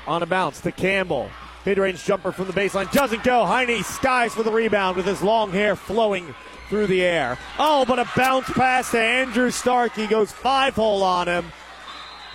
[0.08, 1.30] On a bounce to Campbell.
[1.64, 3.46] Mid range jumper from the baseline doesn't go.
[3.46, 6.34] Heine skies for the rebound with his long hair flowing
[6.70, 7.36] through the air.
[7.58, 9.92] Oh, but a bounce pass to Andrew Stark.
[9.92, 11.52] He goes five hole on him.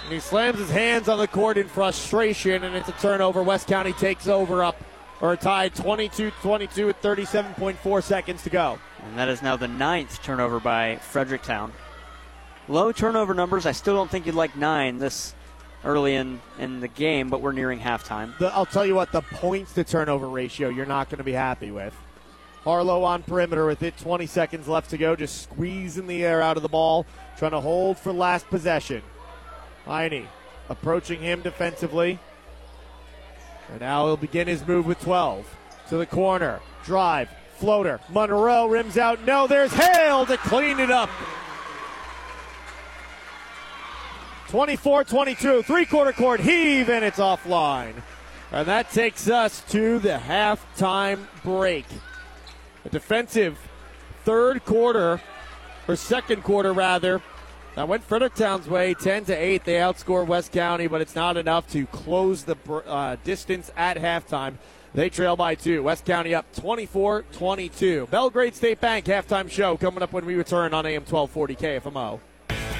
[0.04, 3.42] And he slams his hands on the court in frustration, and it's a turnover.
[3.42, 4.80] West County takes over up,
[5.22, 8.78] or tied 22 22 with 37.4 seconds to go.
[9.04, 11.72] And that is now the ninth turnover by Fredericktown.
[12.68, 13.66] Low turnover numbers.
[13.66, 15.34] I still don't think you'd like nine this
[15.86, 18.38] early in, in the game, but we're nearing halftime.
[18.38, 21.32] The, I'll tell you what, the points to turnover ratio you're not going to be
[21.32, 21.96] happy with.
[22.66, 26.58] Harlow on perimeter with it, 20 seconds left to go, just squeezing the air out
[26.58, 27.06] of the ball,
[27.38, 29.02] trying to hold for last possession.
[29.86, 30.28] Heine
[30.70, 32.20] approaching him defensively.
[33.72, 35.48] And now he'll begin his move with 12.
[35.90, 36.60] To the corner.
[36.84, 37.30] Drive.
[37.58, 38.00] Floater.
[38.10, 39.24] Monroe rims out.
[39.26, 41.10] No, there's Hale to clean it up.
[44.50, 45.64] 24 22.
[45.64, 47.94] Three quarter court heave, and it's offline.
[48.52, 51.86] And that takes us to the halftime break.
[52.86, 53.58] A defensive
[54.24, 55.20] third quarter,
[55.88, 57.22] or second quarter rather,
[57.76, 59.66] that went Fredericktown's way, 10 to 8.
[59.66, 64.56] They outscore West County, but it's not enough to close the uh, distance at halftime.
[64.94, 65.84] They trail by two.
[65.84, 68.08] West County up 24 22.
[68.10, 72.20] Belgrade State Bank halftime show coming up when we return on AM 1240 KFMO.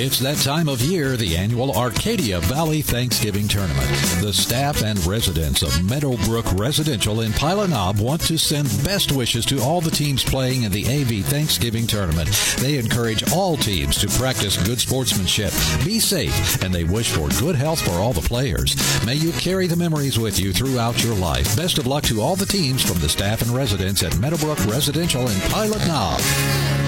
[0.00, 3.88] It's that time of year, the annual Arcadia Valley Thanksgiving Tournament.
[4.20, 9.44] The staff and residents of Meadowbrook Residential in Pilot Knob want to send best wishes
[9.46, 12.28] to all the teams playing in the AV Thanksgiving Tournament.
[12.58, 15.52] They encourage all teams to practice good sportsmanship,
[15.84, 18.76] be safe, and they wish for good health for all the players.
[19.06, 21.56] May you carry the memories with you throughout your life.
[21.56, 25.28] Best of luck to all the teams from the staff and residents at Meadowbrook Residential
[25.28, 26.87] in Pilot Knob.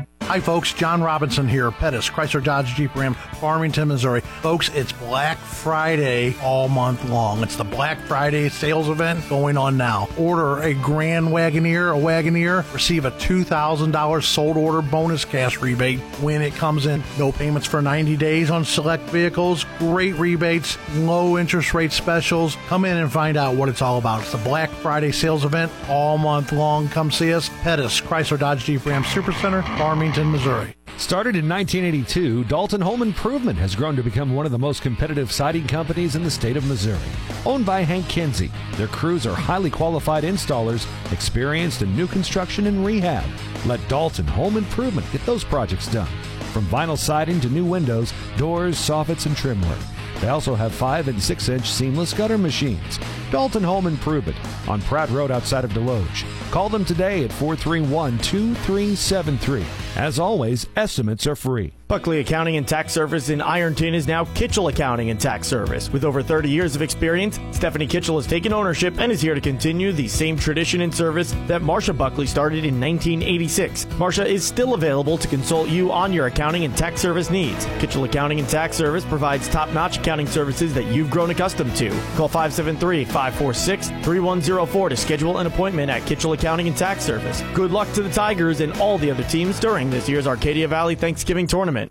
[0.31, 0.71] Hi, folks.
[0.71, 4.21] John Robinson here, Pettis, Chrysler Dodge Jeep Ram, Farmington, Missouri.
[4.41, 7.43] Folks, it's Black Friday all month long.
[7.43, 10.07] It's the Black Friday sales event going on now.
[10.17, 16.41] Order a Grand Wagoneer, a Wagoneer, receive a $2,000 sold order bonus cash rebate when
[16.41, 17.03] it comes in.
[17.19, 22.55] No payments for 90 days on select vehicles, great rebates, low interest rate specials.
[22.67, 24.21] Come in and find out what it's all about.
[24.21, 26.87] It's the Black Friday sales event all month long.
[26.87, 27.49] Come see us.
[27.63, 30.20] Pettis, Chrysler Dodge Jeep Ram Supercenter, Farmington.
[30.29, 30.75] Missouri.
[30.97, 35.31] Started in 1982, Dalton Home Improvement has grown to become one of the most competitive
[35.31, 36.99] siding companies in the state of Missouri.
[37.45, 42.85] Owned by Hank Kinsey, their crews are highly qualified installers, experienced in new construction and
[42.85, 43.23] rehab.
[43.65, 46.11] Let Dalton Home Improvement get those projects done.
[46.53, 49.79] From vinyl siding to new windows, doors, soffits, and trim work.
[50.21, 52.99] They also have 5 and 6 inch seamless gutter machines.
[53.31, 56.25] Dalton Home Improvement on Pratt Road outside of Desloge.
[56.51, 59.65] Call them today at 431 2373.
[59.95, 61.73] As always, estimates are free.
[61.87, 65.91] Buckley Accounting and Tax Service in Ironton is now Kitchell Accounting and Tax Service.
[65.91, 69.41] With over 30 years of experience, Stephanie Kitchell has taken ownership and is here to
[69.41, 73.85] continue the same tradition and service that Marsha Buckley started in 1986.
[73.97, 77.65] Marsha is still available to consult you on your accounting and tax service needs.
[77.79, 81.89] Kitchell Accounting and Tax Service provides top-notch accounting services that you've grown accustomed to.
[82.15, 87.41] Call 573-546-3104 to schedule an appointment at Kitchell Accounting and Tax Service.
[87.53, 90.95] Good luck to the Tigers and all the other teams during this year's Arcadia Valley
[90.95, 91.89] Thanksgiving Tournament.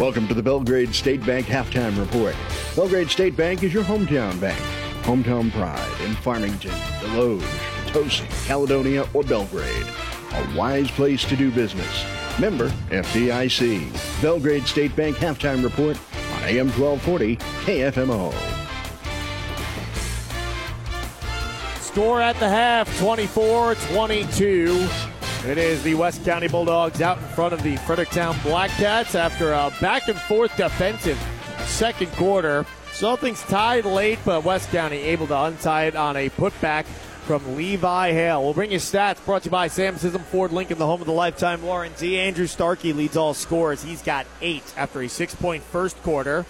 [0.00, 2.34] Welcome to the Belgrade State Bank Halftime Report.
[2.74, 4.58] Belgrade State Bank is your hometown bank.
[5.02, 7.42] Hometown pride in Farmington, Desloge,
[7.86, 9.86] Potosi, Caledonia, or Belgrade.
[10.32, 12.04] A wise place to do business.
[12.40, 14.22] Member FDIC.
[14.22, 15.96] Belgrade State Bank Halftime Report
[16.34, 18.32] on AM 1240 KFMO.
[21.80, 24.88] Score at the half 24 22.
[25.46, 29.52] It is the West County Bulldogs out in front of the Fredericktown Black Cats after
[29.52, 31.22] a back and forth defensive
[31.66, 32.66] second quarter.
[32.92, 36.86] Something's tied late, but West County able to untie it on a putback
[37.24, 38.42] from Levi Hale.
[38.42, 41.06] We'll bring you stats brought to you by Sam Sism Ford Lincoln, the home of
[41.06, 42.20] the lifetime warranty.
[42.20, 43.82] Andrew Starkey leads all scores.
[43.82, 46.44] He's got eight after a six point first quarter.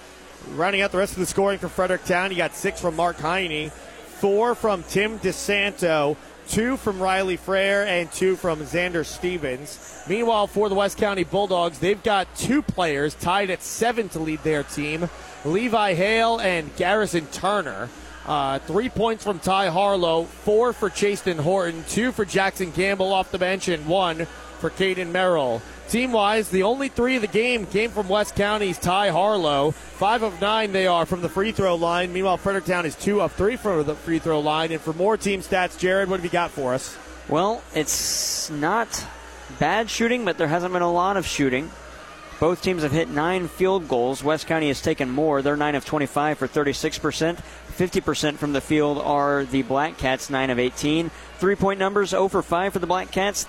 [0.50, 3.70] Rounding out the rest of the scoring for Fredericktown, you got six from Mark Heine,
[3.70, 6.16] four from Tim DeSanto,
[6.48, 10.02] two from Riley Frere, and two from Xander Stevens.
[10.08, 14.42] Meanwhile, for the West County Bulldogs, they've got two players tied at seven to lead
[14.42, 15.08] their team
[15.44, 17.88] Levi Hale and Garrison Turner.
[18.26, 23.30] Uh, three points from Ty Harlow, four for Chasten Horton, two for Jackson Campbell off
[23.30, 24.26] the bench, and one
[24.60, 25.60] for Caden Merrill.
[25.88, 29.72] Team wise, the only three of the game came from West County's Ty Harlow.
[29.72, 32.12] Five of nine they are from the free throw line.
[32.12, 34.72] Meanwhile, Fredericktown is two of three from the free throw line.
[34.72, 36.96] And for more team stats, Jared, what have you got for us?
[37.28, 39.06] Well, it's not
[39.58, 41.70] bad shooting, but there hasn't been a lot of shooting.
[42.40, 44.24] Both teams have hit nine field goals.
[44.24, 45.40] West County has taken more.
[45.40, 47.38] They're 9 of 25 for 36%.
[47.76, 51.10] 50% from the field are the Black Cats, 9 of 18.
[51.38, 53.46] Three point numbers 0 for 5 for the Black Cats.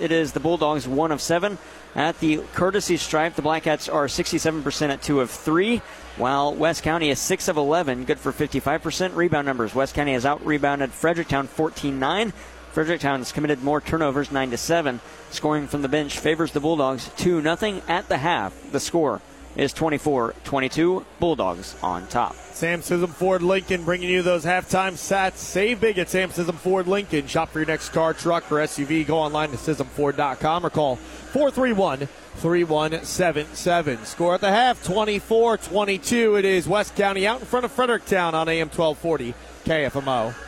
[0.00, 1.58] It is the Bulldogs, 1 of 7.
[1.94, 5.82] At the courtesy stripe, the Black Cats are 67% at 2 of 3,
[6.16, 9.16] while West County is 6 of 11, good for 55%.
[9.16, 12.32] Rebound numbers West County has out rebounded Fredericktown 14 9.
[12.78, 15.00] Fredericktown has committed more turnovers, 9 to 7.
[15.32, 18.54] Scoring from the bench favors the Bulldogs 2 0 at the half.
[18.70, 19.20] The score
[19.56, 21.04] is 24 22.
[21.18, 22.36] Bulldogs on top.
[22.36, 25.38] Sam Sism Ford Lincoln bringing you those halftime stats.
[25.38, 27.26] Save big at Sam Sism Ford Lincoln.
[27.26, 29.04] Shop for your next car, truck, or SUV.
[29.04, 34.04] Go online to SismFord.com or call 431 3177.
[34.04, 36.36] Score at the half 24 22.
[36.36, 40.47] It is West County out in front of Fredericktown on AM 1240 KFMO.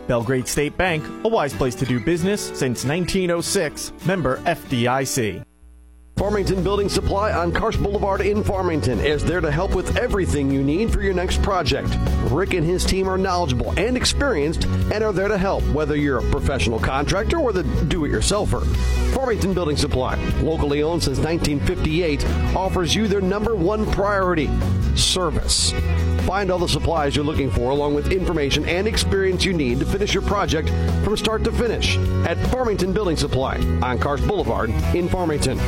[0.11, 5.41] Belgrade State Bank, a wise place to do business since 1906, member FDIC.
[6.17, 10.63] Farmington Building Supply on Karsch Boulevard in Farmington is there to help with everything you
[10.63, 11.87] need for your next project.
[12.29, 16.17] Rick and his team are knowledgeable and experienced and are there to help, whether you're
[16.17, 18.65] a professional contractor or the do it yourselfer.
[19.15, 24.49] Farmington Building Supply, locally owned since 1958, offers you their number one priority
[24.97, 25.71] service.
[26.25, 29.85] Find all the supplies you're looking for, along with information and experience you need to
[29.85, 30.69] finish your project
[31.03, 31.97] from start to finish
[32.27, 35.59] at Farmington Building Supply on Karsch Boulevard in Farmington.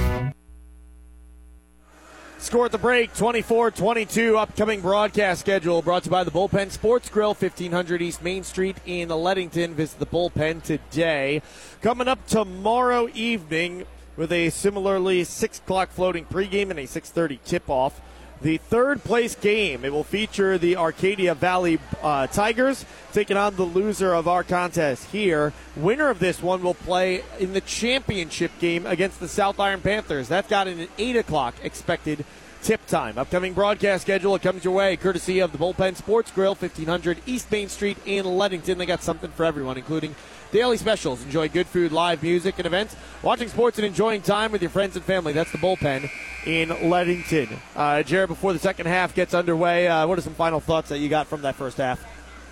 [2.44, 4.38] Score at the break 24 22.
[4.38, 8.76] Upcoming broadcast schedule brought to you by the Bullpen Sports Grill, 1500 East Main Street
[8.86, 9.74] in Leadington.
[9.74, 11.42] Visit the bullpen today.
[11.82, 13.86] Coming up tomorrow evening
[14.18, 18.02] with a similarly 6 o'clock floating pregame and a 6.30 tip off
[18.44, 19.84] the third place game.
[19.84, 25.10] It will feature the Arcadia Valley uh, Tigers taking on the loser of our contest
[25.12, 25.54] here.
[25.76, 30.28] Winner of this one will play in the championship game against the South Iron Panthers.
[30.28, 32.26] That's got an 8 o'clock expected
[32.64, 33.18] tip time.
[33.18, 37.52] Upcoming broadcast schedule, it comes your way courtesy of the Bullpen Sports Grill, 1500 East
[37.52, 38.78] Main Street in Leadington.
[38.78, 40.16] They got something for everyone, including
[40.54, 41.22] daily specials.
[41.24, 42.96] Enjoy good food, live music, and events.
[43.22, 45.34] Watching sports and enjoying time with your friends and family.
[45.34, 46.10] That's the Bullpen
[46.46, 47.60] in Leadington.
[47.76, 51.00] Uh, Jared, before the second half gets underway, uh, what are some final thoughts that
[51.00, 52.02] you got from that first half?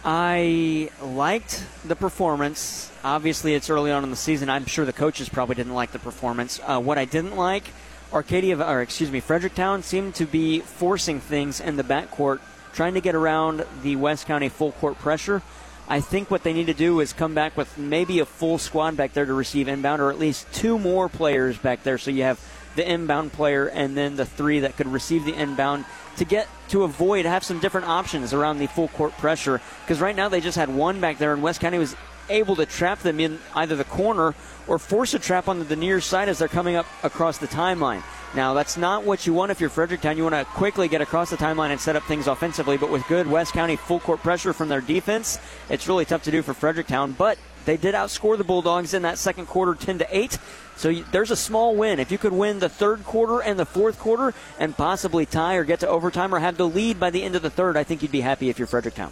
[0.03, 2.91] I liked the performance.
[3.03, 4.49] Obviously, it's early on in the season.
[4.49, 6.59] I'm sure the coaches probably didn't like the performance.
[6.65, 7.65] Uh, what I didn't like
[8.13, 12.39] Arcadia, or excuse me, Fredericktown seemed to be forcing things in the backcourt,
[12.73, 15.41] trying to get around the West County full court pressure.
[15.87, 18.95] I think what they need to do is come back with maybe a full squad
[18.97, 21.97] back there to receive inbound, or at least two more players back there.
[21.97, 22.39] So you have
[22.75, 25.85] the inbound player and then the three that could receive the inbound
[26.17, 29.59] to get to avoid have some different options around the full court pressure.
[29.81, 31.95] Because right now they just had one back there, and West County was
[32.29, 34.33] able to trap them in either the corner
[34.67, 38.03] or force a trap on the near side as they're coming up across the timeline.
[38.33, 40.15] Now, that's not what you want if you're Fredericktown.
[40.15, 43.05] You want to quickly get across the timeline and set up things offensively, but with
[43.07, 45.37] good West County full court pressure from their defense,
[45.69, 47.11] it's really tough to do for Fredericktown.
[47.11, 50.37] But they did outscore the Bulldogs in that second quarter 10 to 8.
[50.77, 51.99] So there's a small win.
[51.99, 55.65] If you could win the third quarter and the fourth quarter and possibly tie or
[55.65, 58.01] get to overtime or have the lead by the end of the third, I think
[58.01, 59.11] you'd be happy if you're Fredericktown.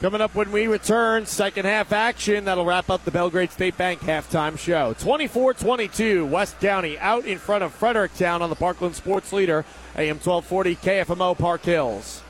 [0.00, 2.46] Coming up when we return, second half action.
[2.46, 4.94] That'll wrap up the Belgrade State Bank halftime show.
[4.98, 10.16] 24 22, West County out in front of Fredericktown on the Parkland Sports Leader, AM
[10.16, 12.22] 1240 KFMO Park Hills.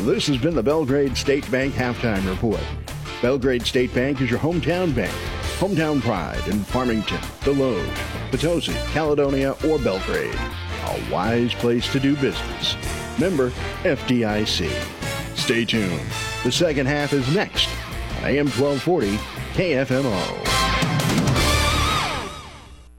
[0.00, 2.64] This has been the Belgrade State Bank halftime report.
[3.22, 5.14] Belgrade State Bank is your hometown bank.
[5.58, 7.94] Hometown pride in Farmington, Desloge,
[8.32, 10.34] Potosi, Caledonia, or Belgrade.
[10.34, 12.74] A wise place to do business.
[13.20, 13.50] Member
[13.84, 14.97] FDIC.
[15.48, 15.98] Stay tuned.
[16.44, 17.70] The second half is next
[18.18, 19.16] on AM 1240
[19.54, 20.57] KFMO.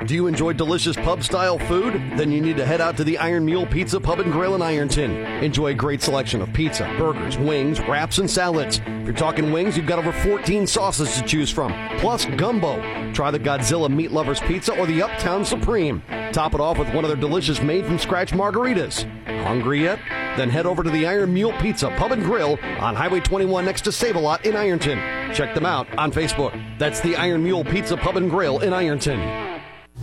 [0.10, 1.94] Do you enjoy delicious pub style food?
[2.18, 4.62] Then you need to head out to the Iron Mule Pizza Pub and Grill in
[4.64, 5.12] Ironton.
[5.44, 8.82] Enjoy a great selection of pizza, burgers, wings, wraps, and salads.
[8.88, 12.82] If you're talking wings, you've got over 14 sauces to choose from, plus gumbo.
[13.14, 16.02] Try the Godzilla Meat Lovers Pizza or the Uptown Supreme.
[16.32, 19.04] Top it off with one of their delicious made from scratch margaritas.
[19.44, 20.00] Hungry yet?
[20.38, 23.82] Then head over to the Iron Mule Pizza Pub and Grill on Highway 21 next
[23.82, 24.98] to Save a Lot in Ironton.
[25.36, 26.60] Check them out on Facebook.
[26.80, 29.49] That's the Iron Mule Pizza Pub and Grill in Ironton.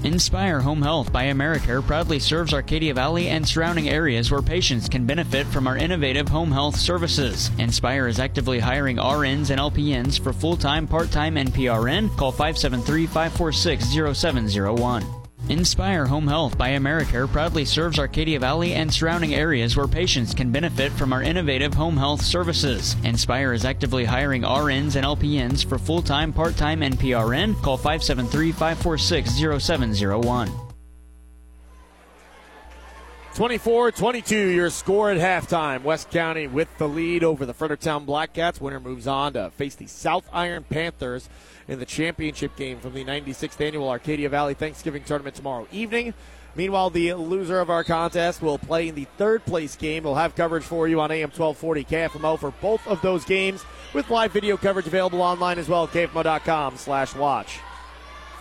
[0.06, 5.04] Inspire Home Health by Americare proudly serves Arcadia Valley and surrounding areas where patients can
[5.04, 7.50] benefit from our innovative home health services.
[7.58, 12.16] Inspire is actively hiring RNs and LPNs for full time, part time, and PRN.
[12.16, 15.25] Call 573 546 0701.
[15.48, 20.50] Inspire Home Health by Americare proudly serves Arcadia Valley and surrounding areas where patients can
[20.50, 22.96] benefit from our innovative home health services.
[23.04, 27.54] Inspire is actively hiring RNs and LPNs for full time, part time, and PRN.
[27.62, 30.65] Call 573 546 0701.
[33.36, 35.82] 24 22, your score at halftime.
[35.82, 38.62] West County with the lead over the Fredericktown Blackcats.
[38.62, 41.28] Winner moves on to face the South Iron Panthers
[41.68, 46.14] in the championship game from the 96th annual Arcadia Valley Thanksgiving tournament tomorrow evening.
[46.54, 50.04] Meanwhile, the loser of our contest will play in the third place game.
[50.04, 54.08] We'll have coverage for you on AM 1240 KFMO for both of those games with
[54.08, 57.60] live video coverage available online as well at KFMO.com slash watch.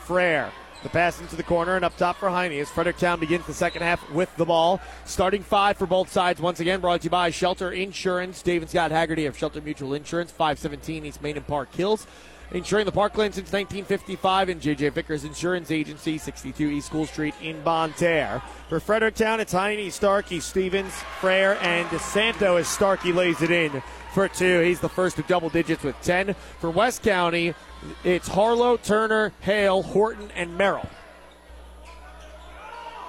[0.06, 0.54] Frere
[0.86, 3.82] the pass into the corner and up top for Heine as Fredericktown begins the second
[3.82, 4.80] half with the ball.
[5.04, 8.44] Starting five for both sides once again brought to you by Shelter Insurance.
[8.44, 12.06] David Scott Haggerty of Shelter Mutual Insurance, 517 East Main and Park Hills
[12.52, 17.60] insuring the Parkland since 1955, and JJ Vickers Insurance Agency, 62 East School Street in
[17.64, 18.44] Bonne Terre.
[18.70, 23.82] For Fredericktown, it's Heine, Starkey, Stevens, Frere, and DeSanto as Starkey lays it in
[24.14, 24.60] for two.
[24.60, 26.36] He's the first of double digits with 10.
[26.60, 27.56] For West County,
[28.04, 30.90] it's Harlow, Turner, Hale, Horton, and Merrill.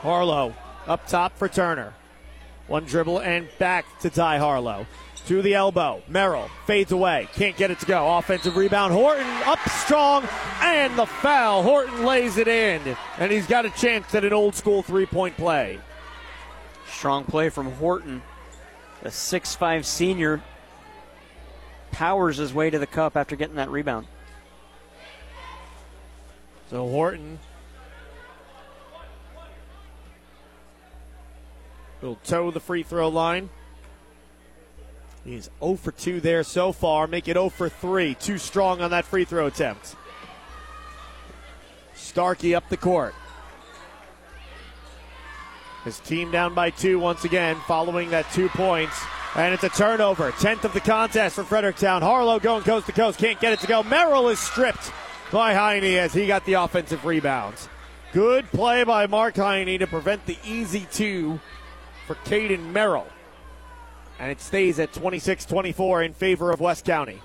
[0.00, 0.54] Harlow
[0.86, 1.94] up top for Turner.
[2.66, 4.86] One dribble and back to Ty Harlow.
[5.26, 6.02] To the elbow.
[6.06, 7.28] Merrill fades away.
[7.34, 8.16] Can't get it to go.
[8.16, 8.92] Offensive rebound.
[8.92, 10.24] Horton up strong
[10.60, 11.64] and the foul.
[11.64, 12.80] Horton lays it in.
[13.18, 15.80] And he's got a chance at an old school three point play.
[16.88, 18.22] Strong play from Horton.
[19.02, 20.42] The six-five senior
[21.90, 24.06] powers his way to the cup after getting that rebound.
[26.70, 27.38] So Horton
[32.02, 33.50] will toe the free throw line.
[35.24, 37.06] He's 0 for 2 there so far.
[37.06, 38.14] Make it 0 for 3.
[38.14, 39.96] Too strong on that free throw attempt.
[41.94, 43.14] Starkey up the court.
[45.84, 49.00] His team down by two once again, following that two points.
[49.36, 50.32] And it's a turnover.
[50.32, 52.02] 10th of the contest for Fredericktown.
[52.02, 53.18] Harlow going coast to coast.
[53.18, 53.84] Can't get it to go.
[53.84, 54.90] Merrill is stripped
[55.30, 57.68] by Heine as he got the offensive rebounds.
[58.12, 61.40] Good play by Mark Heine to prevent the easy two
[62.06, 63.06] for Caden Merrill.
[64.18, 67.20] And it stays at 26 24 in favor of West County.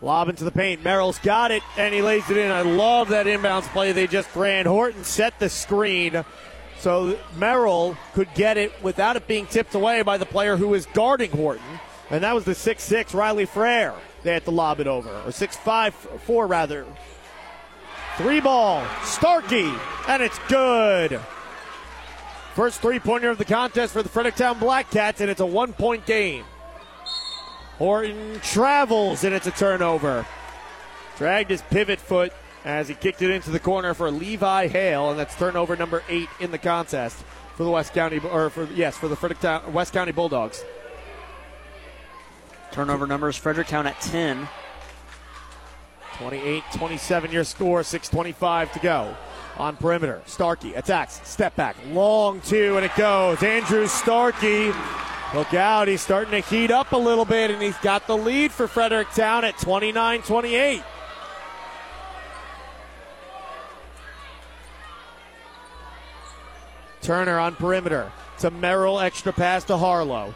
[0.00, 0.82] Lob into the paint.
[0.82, 2.50] Merrill's got it, and he lays it in.
[2.50, 4.66] I love that inbounds play they just ran.
[4.66, 6.24] Horton set the screen
[6.78, 10.86] so Merrill could get it without it being tipped away by the player who is
[10.86, 11.64] guarding Horton.
[12.10, 13.94] And that was the 6 6 Riley Frere.
[14.22, 15.10] They had to lob it over.
[15.26, 16.86] Or six five four rather.
[18.16, 18.84] Three ball.
[19.02, 19.72] Starkey.
[20.08, 21.20] And it's good.
[22.54, 25.72] First three pointer of the contest for the Fredericktown Black Cats, and it's a one
[25.72, 26.44] point game.
[27.78, 30.26] Horton travels, and it's a turnover.
[31.16, 32.32] Dragged his pivot foot
[32.64, 36.28] as he kicked it into the corner for Levi Hale, and that's turnover number eight
[36.40, 37.24] in the contest
[37.56, 40.62] for the West County, or for yes, for the Fredericktown West County Bulldogs.
[42.72, 44.48] Turnover numbers Fredericktown at 10.
[46.16, 49.16] 28 27 your score, 6.25 to go.
[49.58, 53.42] On perimeter, Starkey attacks, step back, long two, and it goes.
[53.42, 54.72] Andrew Starkey,
[55.34, 58.50] look out, he's starting to heat up a little bit, and he's got the lead
[58.50, 60.82] for Fredericktown at 29 28.
[67.02, 70.34] Turner on perimeter to Merrill, extra pass to Harlow.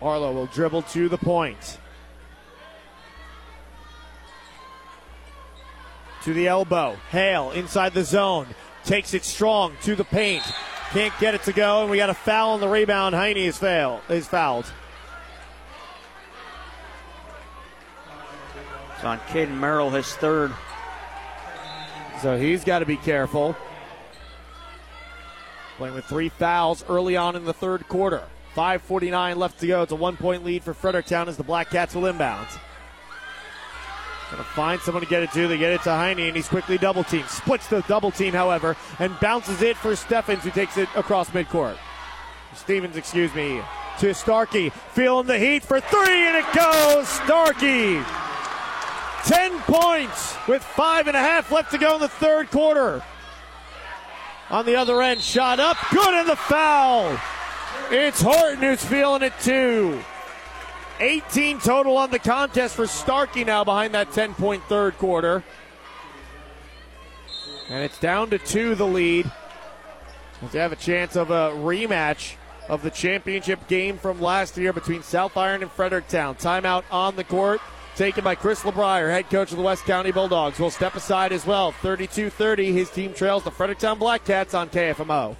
[0.00, 1.78] Harlow will dribble to the point.
[6.24, 6.96] To the elbow.
[7.10, 8.46] Hale inside the zone.
[8.84, 10.44] Takes it strong to the paint.
[10.90, 13.14] Can't get it to go, and we got a foul on the rebound.
[13.14, 14.64] Heine is, fail, is fouled.
[18.94, 20.52] It's on Caden Merrill, his third.
[22.22, 23.54] So he's got to be careful.
[25.76, 28.24] Playing with three fouls early on in the third quarter.
[28.58, 29.82] 5.49 left to go.
[29.82, 32.48] It's a one point lead for Fredericktown as the Black Cats will inbound.
[34.32, 35.46] Gonna find someone to get it to.
[35.46, 37.28] They get it to Heine, and he's quickly double teamed.
[37.28, 41.76] Splits the double team, however, and bounces it for Steffens, who takes it across midcourt.
[42.56, 43.62] Stevens, excuse me,
[44.00, 44.70] to Starkey.
[44.92, 47.06] Feeling the heat for three, and it goes.
[47.06, 48.02] Starkey.
[49.24, 53.04] 10 points with five and a half left to go in the third quarter.
[54.50, 57.16] On the other end, shot up, good in the foul.
[57.90, 60.02] It's Horton who's feeling it too.
[61.00, 65.42] 18 total on the contest for Starkey now behind that 10 point third quarter.
[67.70, 69.30] And it's down to two, the lead.
[70.52, 72.34] They have a chance of a rematch
[72.68, 76.36] of the championship game from last year between South Iron and Fredericktown.
[76.36, 77.60] Timeout on the court
[77.96, 80.58] taken by Chris LeBrier, head coach of the West County Bulldogs.
[80.58, 81.72] Will step aside as well.
[81.72, 82.72] 32 30.
[82.72, 85.36] His team trails the Fredericktown Black Cats on KFMO.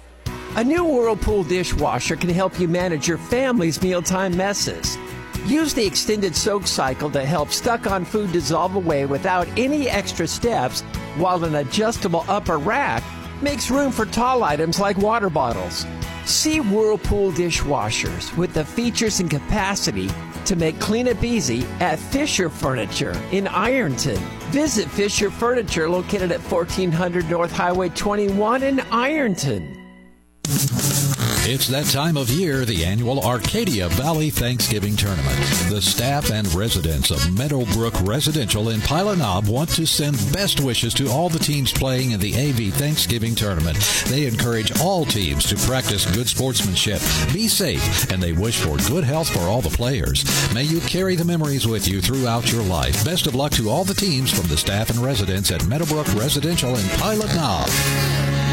[0.55, 4.97] A new Whirlpool dishwasher can help you manage your family's mealtime messes.
[5.45, 10.27] Use the extended soak cycle to help stuck on food dissolve away without any extra
[10.27, 10.81] steps,
[11.17, 13.03] while an adjustable upper rack
[13.41, 15.85] makes room for tall items like water bottles.
[16.25, 20.09] See Whirlpool dishwashers with the features and capacity
[20.45, 24.17] to make cleanup easy at Fisher Furniture in Ironton.
[24.49, 29.78] Visit Fisher Furniture located at 1400 North Highway 21 in Ironton.
[31.51, 35.37] It's that time of year, the annual Arcadia Valley Thanksgiving Tournament.
[35.69, 40.93] The staff and residents of Meadowbrook Residential in Pilot Knob want to send best wishes
[40.95, 43.77] to all the teams playing in the AV Thanksgiving Tournament.
[44.07, 49.03] They encourage all teams to practice good sportsmanship, be safe, and they wish for good
[49.03, 50.23] health for all the players.
[50.53, 53.05] May you carry the memories with you throughout your life.
[53.05, 56.75] Best of luck to all the teams from the staff and residents at Meadowbrook Residential
[56.75, 58.48] in Pilot Knob.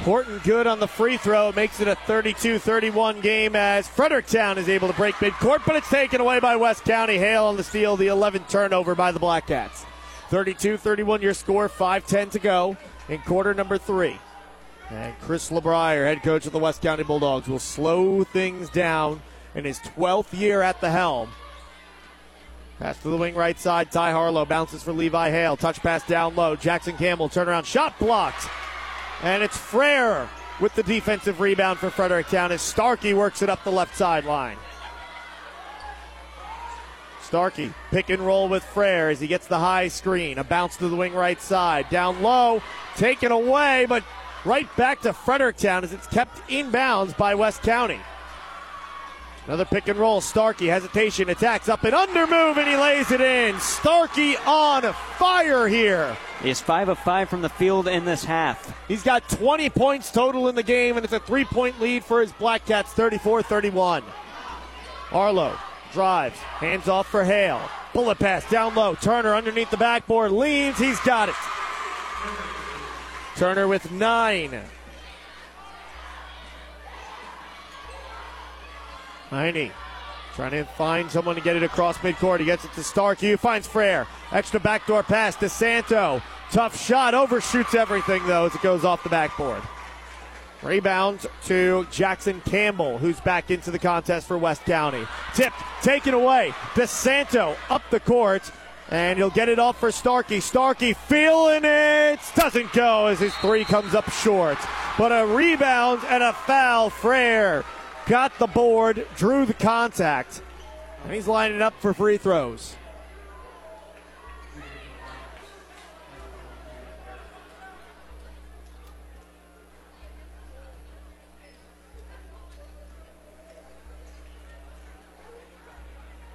[0.00, 1.52] Horton good on the free throw.
[1.52, 5.90] Makes it a 32 31 game as Fredericktown is able to break midcourt, but it's
[5.90, 7.18] taken away by West County.
[7.18, 9.84] Hale on the steal, the 11th turnover by the Black Cats.
[10.30, 12.78] 32 31 your score, 5 10 to go
[13.10, 14.18] in quarter number three.
[14.88, 19.20] And Chris LeBrier, head coach of the West County Bulldogs, will slow things down
[19.54, 21.30] in his 12th year at the helm.
[22.78, 23.92] Pass to the wing right side.
[23.92, 25.58] Ty Harlow bounces for Levi Hale.
[25.58, 26.56] Touch pass down low.
[26.56, 28.48] Jackson Campbell turnaround shot blocked.
[29.22, 30.28] And it's Frere
[30.60, 34.56] with the defensive rebound for Fredericktown as Starkey works it up the left sideline.
[37.22, 40.38] Starkey pick and roll with Frere as he gets the high screen.
[40.38, 41.88] A bounce to the wing right side.
[41.90, 42.62] Down low.
[42.96, 44.02] Taken away, but
[44.44, 48.00] right back to Fredericktown as it's kept inbounds by West County.
[49.46, 50.20] Another pick and roll.
[50.20, 53.58] Starkey hesitation, attacks up and under move, and he lays it in.
[53.58, 54.82] Starkey on
[55.18, 56.16] fire here.
[56.42, 58.74] He is five of five from the field in this half.
[58.88, 62.20] He's got 20 points total in the game, and it's a three point lead for
[62.20, 64.02] his Black Cats, 34 31.
[64.02, 65.56] Harlow
[65.92, 67.60] drives, hands off for Hale.
[67.92, 68.94] Bullet pass down low.
[68.94, 70.78] Turner underneath the backboard leans.
[70.78, 71.34] He's got it.
[73.36, 74.60] Turner with nine.
[79.30, 79.72] Heine
[80.34, 82.38] trying to find someone to get it across midcourt.
[82.38, 84.06] He gets it to Starkey, finds Frere.
[84.32, 86.22] Extra backdoor pass to Santo.
[86.50, 89.62] Tough shot, overshoots everything though as it goes off the backboard.
[90.62, 95.06] Rebound to Jackson Campbell, who's back into the contest for West County.
[95.34, 96.52] Tipped, taken away.
[96.74, 98.50] DeSanto up the court,
[98.90, 100.40] and he'll get it off for Starkey.
[100.40, 102.20] Starkey feeling it.
[102.34, 104.58] Doesn't go as his three comes up short.
[104.98, 106.90] But a rebound and a foul.
[106.90, 107.64] Frere
[108.10, 110.42] got the board, drew the contact,
[111.04, 112.74] and he's lining up for free throws.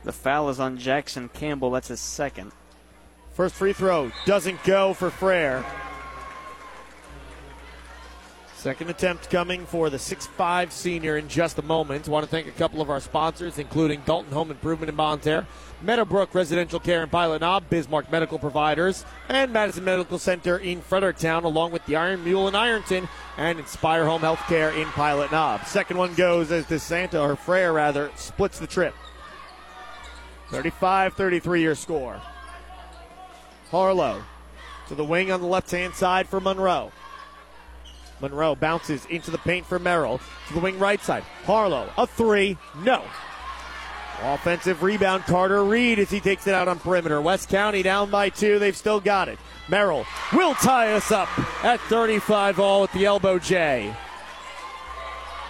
[0.06, 1.72] The foul is on Jackson Campbell.
[1.72, 2.54] That's his second.
[3.34, 5.66] First free throw doesn't go for Frere.
[8.66, 12.08] Second attempt coming for the 6'5 senior in just a moment.
[12.08, 15.46] Want to thank a couple of our sponsors, including Dalton Home Improvement in Bonne Terre,
[15.84, 21.44] Meadowbrook Residential Care in Pilot Knob, Bismarck Medical Providers, and Madison Medical Center in Fredericktown,
[21.44, 23.08] along with the Iron Mule in Ironton
[23.38, 25.64] and Inspire Home Healthcare in Pilot Knob.
[25.68, 28.96] Second one goes as DeSanto, or Frere rather, splits the trip.
[30.50, 32.20] 35 33 your score.
[33.70, 34.24] Harlow
[34.88, 36.92] to the wing on the left hand side for Monroe.
[38.26, 41.22] Monroe bounces into the paint for Merrill to the wing right side.
[41.46, 43.04] Harlow, a three, no.
[44.24, 47.22] Offensive rebound, Carter Reed as he takes it out on perimeter.
[47.22, 49.38] West County down by two, they've still got it.
[49.70, 51.30] Merrill will tie us up
[51.64, 53.96] at 35 all with the elbow J.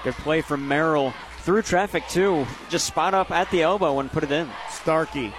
[0.03, 2.45] Good play from Merrill through traffic too.
[2.69, 4.49] Just spot up at the elbow and put it in.
[4.69, 5.33] Starkey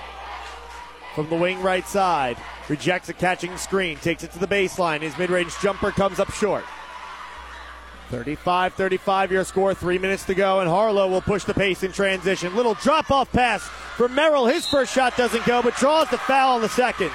[1.14, 5.03] from the wing right side rejects a catching screen, takes it to the baseline.
[5.03, 6.64] His mid range jumper comes up short.
[8.11, 11.93] 35 35 your score, three minutes to go, and Harlow will push the pace in
[11.93, 12.55] transition.
[12.55, 13.63] Little drop off pass
[13.97, 14.47] for Merrill.
[14.47, 17.11] His first shot doesn't go, but draws the foul on the second.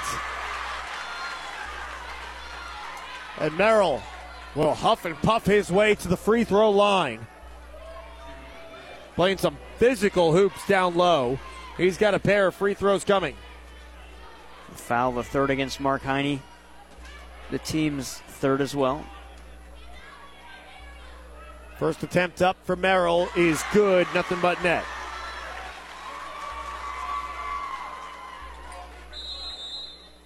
[3.38, 4.02] And Merrill
[4.54, 7.26] will huff and puff his way to the free throw line.
[9.14, 11.38] Playing some physical hoops down low.
[11.76, 13.36] He's got a pair of free throws coming.
[14.74, 16.42] Foul the third against Mark Heine.
[17.50, 19.04] The team's third as well.
[21.78, 24.84] First attempt up for Merrill is good, nothing but net.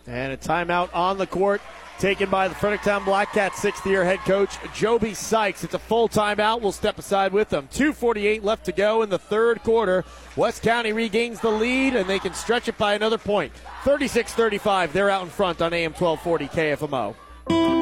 [0.06, 1.60] And a timeout on the court
[1.98, 5.64] taken by the Fredericktown Black Cats sixth year head coach Joby Sykes.
[5.64, 6.60] It's a full timeout.
[6.60, 7.68] We'll step aside with them.
[7.72, 10.04] 2.48 left to go in the third quarter.
[10.36, 13.52] West County regains the lead and they can stretch it by another point.
[13.84, 14.92] 36 35.
[14.92, 17.75] They're out in front on AM 1240 KFMO.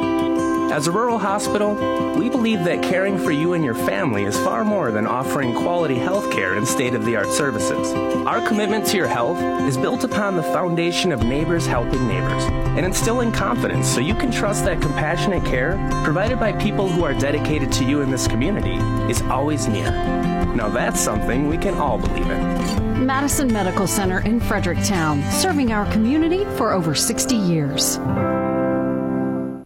[0.74, 1.76] As a rural hospital,
[2.18, 5.94] we believe that caring for you and your family is far more than offering quality
[5.94, 7.92] health care and state of the art services.
[8.26, 12.42] Our commitment to your health is built upon the foundation of neighbors helping neighbors
[12.76, 17.14] and instilling confidence so you can trust that compassionate care provided by people who are
[17.14, 18.74] dedicated to you in this community
[19.08, 19.92] is always near.
[20.56, 23.06] Now that's something we can all believe in.
[23.06, 28.00] Madison Medical Center in Fredericktown, serving our community for over 60 years.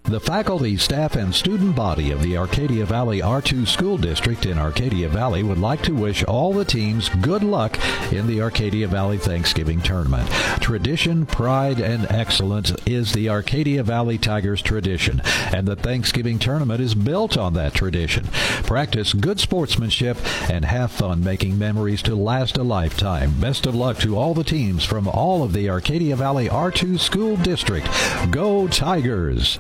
[0.08, 5.06] The faculty, staff, and student body of the Arcadia Valley R2 School District in Arcadia
[5.06, 7.78] Valley would like to wish all the teams good luck
[8.10, 10.26] in the Arcadia Valley Thanksgiving Tournament.
[10.62, 15.20] Tradition, pride, and excellence is the Arcadia Valley Tigers tradition,
[15.52, 18.24] and the Thanksgiving Tournament is built on that tradition.
[18.64, 20.16] Practice good sportsmanship
[20.48, 23.38] and have fun making memories to last a lifetime.
[23.38, 27.36] Best of luck to all the teams from all of the Arcadia Valley R2 School
[27.36, 27.86] District.
[28.30, 29.58] Go Tigers!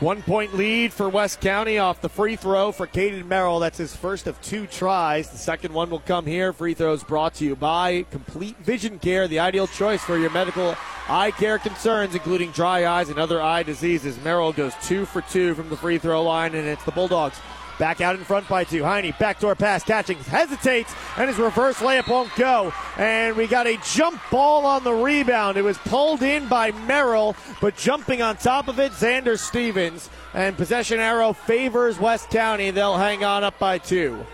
[0.00, 3.60] One point lead for West County off the free throw for Caden Merrill.
[3.60, 5.30] That's his first of two tries.
[5.30, 6.52] The second one will come here.
[6.52, 10.76] Free throws brought to you by Complete Vision Care, the ideal choice for your medical
[11.08, 14.22] eye care concerns, including dry eyes and other eye diseases.
[14.22, 17.38] Merrill goes two for two from the free throw line, and it's the Bulldogs
[17.78, 18.84] Back out in front by two.
[18.84, 22.72] Heine, backdoor pass, catching, hesitates, and his reverse layup won't go.
[22.96, 25.58] And we got a jump ball on the rebound.
[25.58, 30.08] It was pulled in by Merrill, but jumping on top of it, Xander Stevens.
[30.32, 32.70] And possession arrow favors West County.
[32.70, 34.24] They'll hang on up by two.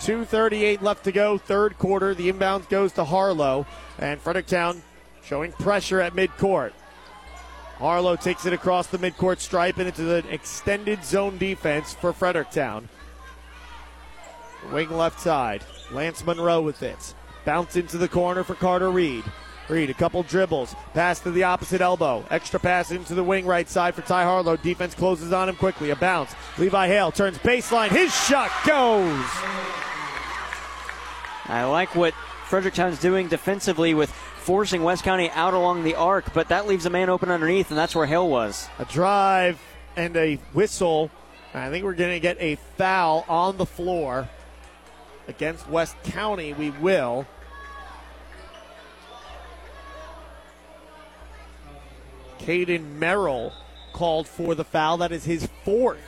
[0.00, 2.14] 2.38 left to go, third quarter.
[2.14, 3.64] The inbound goes to Harlow,
[3.98, 4.82] and Fredericktown
[5.24, 6.72] showing pressure at midcourt.
[7.78, 12.88] Harlow takes it across the midcourt stripe and into the extended zone defense for Fredericktown.
[14.72, 15.64] Wing left side.
[15.90, 17.14] Lance Monroe with it.
[17.44, 19.24] Bounce into the corner for Carter Reed.
[19.68, 20.74] Reed, a couple dribbles.
[20.92, 22.24] Pass to the opposite elbow.
[22.30, 24.56] Extra pass into the wing right side for Ty Harlow.
[24.56, 25.90] Defense closes on him quickly.
[25.90, 26.34] A bounce.
[26.58, 27.88] Levi Hale turns baseline.
[27.88, 29.26] His shot goes.
[31.46, 32.14] I like what
[32.46, 34.10] Fredericktown's doing defensively with
[34.44, 37.78] forcing West County out along the arc, but that leaves a man open underneath, and
[37.78, 38.68] that's where Hale was.
[38.78, 39.58] A drive
[39.96, 41.10] and a whistle.
[41.54, 44.28] I think we're going to get a foul on the floor
[45.28, 46.52] against West County.
[46.52, 47.26] We will.
[52.40, 53.54] Caden Merrill
[53.94, 54.98] called for the foul.
[54.98, 56.00] That is his fourth.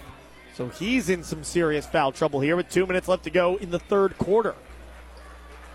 [0.54, 3.70] So he's in some serious foul trouble here with two minutes left to go in
[3.70, 4.54] the third quarter.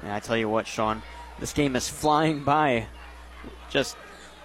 [0.04, 1.02] Yeah, I tell you what, Sean,
[1.42, 2.86] this game is flying by.
[3.70, 3.98] Just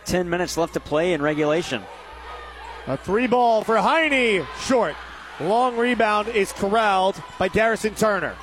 [0.07, 1.83] 10 minutes left to play in regulation.
[2.89, 4.47] A three ball for Heine.
[4.63, 4.97] Short.
[5.39, 8.35] Long rebound is corralled by Garrison Turner.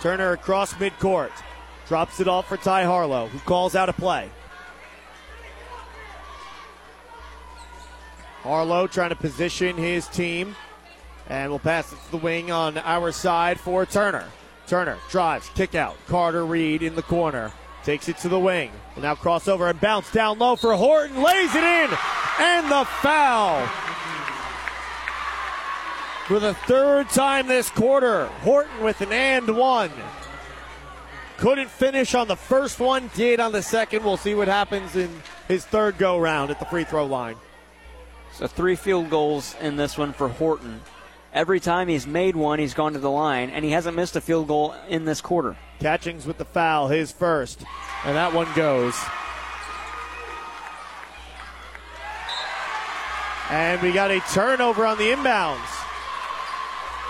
[0.00, 1.30] Turner across midcourt.
[1.86, 4.30] Drops it off for Ty Harlow, who calls out a play.
[8.42, 10.56] Harlow trying to position his team.
[11.28, 14.26] And we'll pass it to the wing on our side for Turner.
[14.66, 15.96] Turner drives, kick out.
[16.06, 17.52] Carter Reed in the corner.
[17.84, 18.70] Takes it to the wing.
[18.94, 21.20] Will now cross over and bounce down low for Horton.
[21.20, 21.90] Lays it in.
[22.38, 23.66] And the foul.
[26.26, 29.90] For the third time this quarter, Horton with an and one.
[31.38, 34.04] Couldn't finish on the first one, did on the second.
[34.04, 35.10] We'll see what happens in
[35.48, 37.34] his third go round at the free throw line.
[38.32, 40.80] So three field goals in this one for Horton.
[41.34, 44.20] Every time he's made one, he's gone to the line, and he hasn't missed a
[44.20, 45.56] field goal in this quarter.
[45.80, 47.64] Catchings with the foul, his first,
[48.04, 48.94] and that one goes.
[53.48, 55.58] And we got a turnover on the inbounds.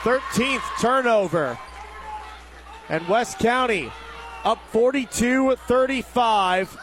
[0.02, 1.58] 13th turnover.
[2.88, 3.90] And West County
[4.44, 6.78] up 42 35.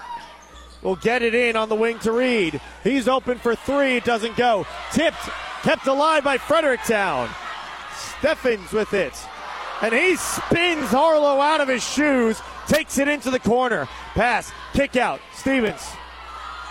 [0.81, 2.61] Will get it in on the wing to Reed.
[2.83, 3.97] He's open for three.
[3.97, 4.65] It doesn't go.
[4.93, 5.29] Tipped
[5.63, 7.29] kept alive by Fredericktown.
[7.95, 9.13] Steffens with it.
[9.81, 13.87] And he spins Harlow out of his shoes, takes it into the corner.
[14.13, 15.21] Pass, kick out.
[15.33, 15.87] Stevens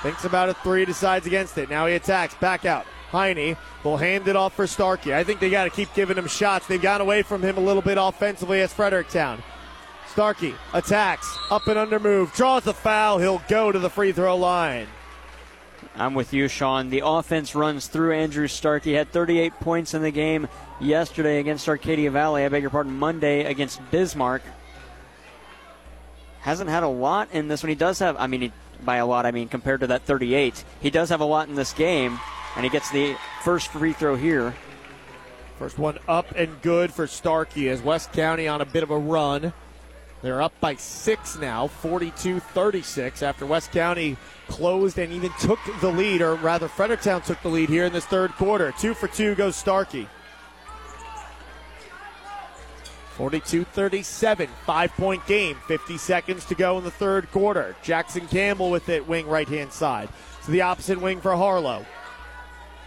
[0.02, 1.70] thinks about a three, decides against it.
[1.70, 2.86] Now he attacks, back out.
[3.10, 5.14] Heine will hand it off for Starkey.
[5.14, 6.66] I think they got to keep giving him shots.
[6.66, 9.42] They've gone away from him a little bit offensively as Fredericktown.
[10.10, 13.18] Starkey attacks, up and under move, draws the foul.
[13.18, 14.86] He'll go to the free throw line.
[15.98, 16.90] I'm with you, Sean.
[16.90, 18.84] The offense runs through Andrew Stark.
[18.84, 20.46] He had 38 points in the game
[20.80, 22.44] yesterday against Arcadia Valley.
[22.44, 24.42] I beg your pardon, Monday against Bismarck.
[26.40, 27.68] Hasn't had a lot in this one.
[27.68, 28.52] He does have, I mean, he,
[28.84, 30.64] by a lot, I mean compared to that 38.
[30.80, 32.20] He does have a lot in this game,
[32.54, 34.54] and he gets the first free throw here.
[35.58, 38.98] First one up and good for Starkey as West County on a bit of a
[38.98, 39.52] run.
[40.20, 44.16] They're up by six now, 42 36, after West County
[44.48, 48.06] closed and even took the lead, or rather, Fredericktown took the lead here in this
[48.06, 48.72] third quarter.
[48.80, 50.08] Two for two goes Starkey.
[53.18, 57.74] 42 37, five point game, 50 seconds to go in the third quarter.
[57.82, 60.08] Jackson Campbell with it, wing right hand side.
[60.44, 61.84] To the opposite wing for Harlow.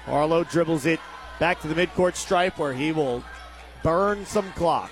[0.06, 1.00] Harlow dribbles it
[1.40, 3.24] back to the midcourt stripe where he will
[3.84, 4.92] burn some clock.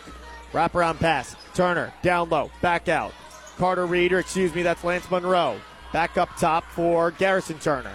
[0.52, 1.36] Wraparound pass.
[1.60, 3.12] Turner down low, back out.
[3.58, 5.60] Carter Reed, or excuse me, that's Lance Monroe.
[5.92, 7.92] Back up top for Garrison Turner.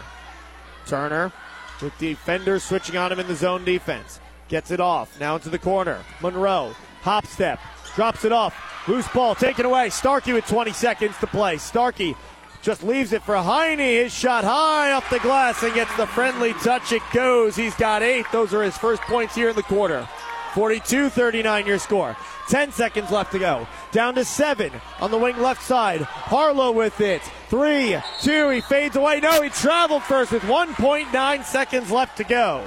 [0.87, 1.33] Turner
[1.81, 4.21] with defenders switching on him in the zone defense.
[4.49, 5.19] Gets it off.
[5.19, 5.99] Now into the corner.
[6.21, 6.75] Monroe.
[7.01, 7.59] Hop step.
[7.95, 8.55] Drops it off.
[8.87, 9.89] Loose ball taken away.
[9.89, 11.57] Starkey with 20 seconds to play.
[11.57, 12.15] Starkey
[12.61, 13.79] just leaves it for Heine.
[13.79, 16.93] His shot high off the glass and gets the friendly touch.
[16.93, 17.57] It goes.
[17.57, 18.27] He's got eight.
[18.31, 20.07] Those are his first points here in the quarter.
[20.53, 22.15] 42 39 your score.
[22.49, 23.67] 10 seconds left to go.
[23.93, 24.71] Down to seven
[25.01, 26.03] on the wing left side.
[26.03, 27.23] Harlow with it.
[27.49, 29.21] Three, two, he fades away.
[29.21, 32.65] No, he traveled first with 1.9 seconds left to go.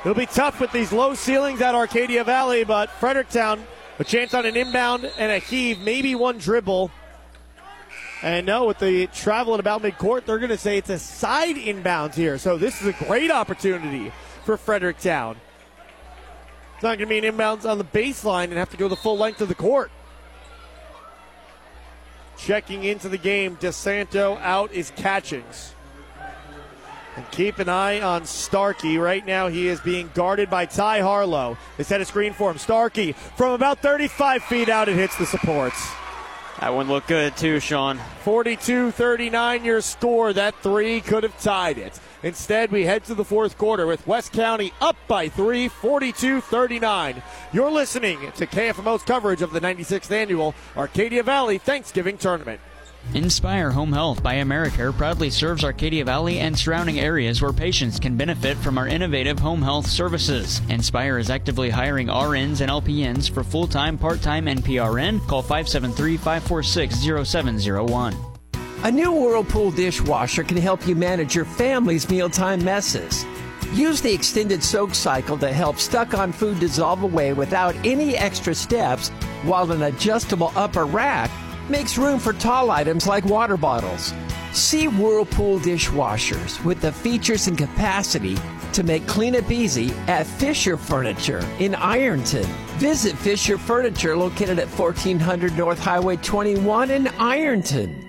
[0.00, 3.64] It'll be tough with these low ceilings at Arcadia Valley, but Fredericktown,
[3.98, 6.90] a chance on an inbound and a heave, maybe one dribble.
[8.22, 11.56] And no, with the travel at about midcourt, they're going to say it's a side
[11.56, 12.38] inbound here.
[12.38, 14.12] So this is a great opportunity
[14.44, 15.36] for Fredericktown.
[16.76, 18.96] It's not going to be an inbounds on the baseline and have to go the
[18.96, 19.90] full length of the court.
[22.36, 25.72] Checking into the game, DeSanto out is Catchings.
[27.16, 28.98] And keep an eye on Starkey.
[28.98, 31.56] Right now, he is being guarded by Ty Harlow.
[31.78, 32.58] They set a screen for him.
[32.58, 35.82] Starkey from about 35 feet out, it hits the supports.
[36.60, 37.98] That one looked good too, Sean.
[38.22, 40.32] 42 39 your score.
[40.32, 42.00] That three could have tied it.
[42.22, 47.22] Instead, we head to the fourth quarter with West County up by three, 42 39.
[47.52, 52.60] You're listening to KFMO's coverage of the 96th annual Arcadia Valley Thanksgiving Tournament.
[53.14, 58.16] Inspire Home Health by Americare proudly serves Arcadia Valley and surrounding areas where patients can
[58.16, 60.60] benefit from our innovative home health services.
[60.68, 65.26] Inspire is actively hiring RNs and LPNs for full time, part time, and PRN.
[65.28, 68.16] Call 573 546 0701.
[68.82, 73.24] A new Whirlpool dishwasher can help you manage your family's mealtime messes.
[73.72, 78.54] Use the extended soak cycle to help stuck on food dissolve away without any extra
[78.54, 79.08] steps,
[79.44, 81.30] while an adjustable upper rack
[81.68, 84.12] makes room for tall items like water bottles.
[84.52, 88.36] See Whirlpool dishwashers with the features and capacity
[88.72, 92.46] to make cleanup easy at Fisher Furniture in Ironton.
[92.78, 98.02] Visit Fisher Furniture located at 1400 North Highway 21 in Ironton.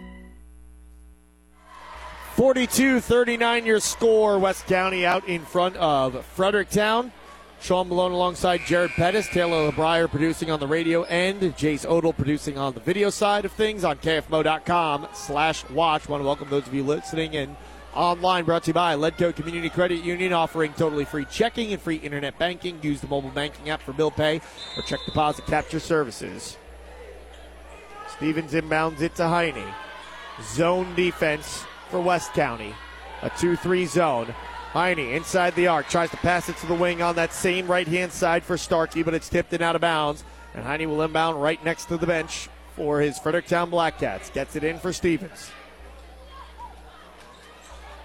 [2.36, 4.38] 42 39 your score.
[4.38, 7.12] West County out in front of Fredericktown.
[7.60, 12.58] Sean Malone alongside Jared Pettis, Taylor LeBrier producing on the radio end, Jace Odell producing
[12.58, 16.08] on the video side of things on KFMO.com slash watch.
[16.08, 17.56] Want to welcome those of you listening and
[17.94, 21.96] online brought to you by Ledco Community Credit Union offering totally free checking and free
[21.96, 22.80] internet banking.
[22.84, 24.40] Use the mobile banking app for bill pay
[24.78, 26.58] or check deposit capture services.
[28.16, 29.74] Stevens inbounds it to Heine.
[30.42, 32.74] Zone defense for West County.
[33.24, 34.36] A 2 3 zone.
[34.78, 37.88] Heine inside the arc tries to pass it to the wing on that same right
[37.88, 40.24] hand side for Starkey, but it's tipped and out of bounds.
[40.54, 44.32] And Heine will inbound right next to the bench for his Fredericktown Blackcats.
[44.32, 45.50] Gets it in for Stevens.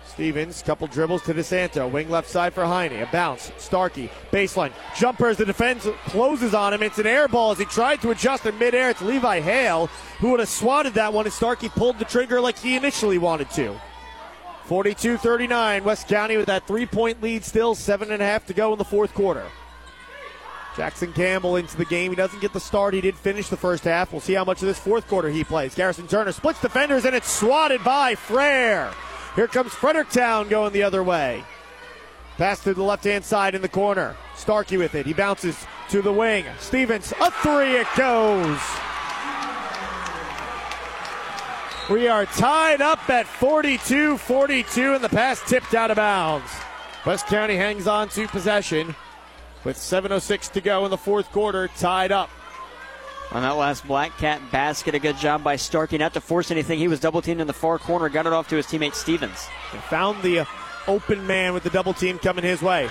[0.06, 1.90] Stevens, couple dribbles to DeSanto.
[1.90, 3.02] Wing left side for Heine.
[3.02, 3.52] A bounce.
[3.58, 4.72] Starkey, baseline.
[4.96, 6.82] Jumper as the defense closes on him.
[6.82, 8.88] It's an air ball as he tried to adjust in midair.
[8.88, 9.88] It's Levi Hale
[10.20, 13.50] who would have swatted that one as Starkey pulled the trigger like he initially wanted
[13.50, 13.78] to.
[14.66, 15.84] 42 39.
[15.84, 17.74] West County with that three point lead still.
[17.74, 19.44] Seven and a half to go in the fourth quarter.
[20.76, 22.10] Jackson Campbell into the game.
[22.10, 22.94] He doesn't get the start.
[22.94, 24.12] He did finish the first half.
[24.12, 25.74] We'll see how much of this fourth quarter he plays.
[25.74, 28.90] Garrison Turner splits defenders and it's swatted by Frere.
[29.36, 31.44] Here comes Fredericktown going the other way.
[32.38, 34.16] Pass to the left hand side in the corner.
[34.34, 35.04] Starkey with it.
[35.04, 36.46] He bounces to the wing.
[36.58, 38.58] Stevens, a three it goes.
[41.90, 46.48] We are tied up at 42 42, and the pass tipped out of bounds.
[47.04, 48.94] West County hangs on to possession
[49.64, 52.30] with 7.06 to go in the fourth quarter, tied up.
[53.32, 56.78] On that last Black Cat basket, a good job by Starkey not to force anything.
[56.78, 59.48] He was double teamed in the far corner, got it off to his teammate Stevens.
[59.72, 60.46] And found the
[60.86, 62.90] open man with the double team coming his way.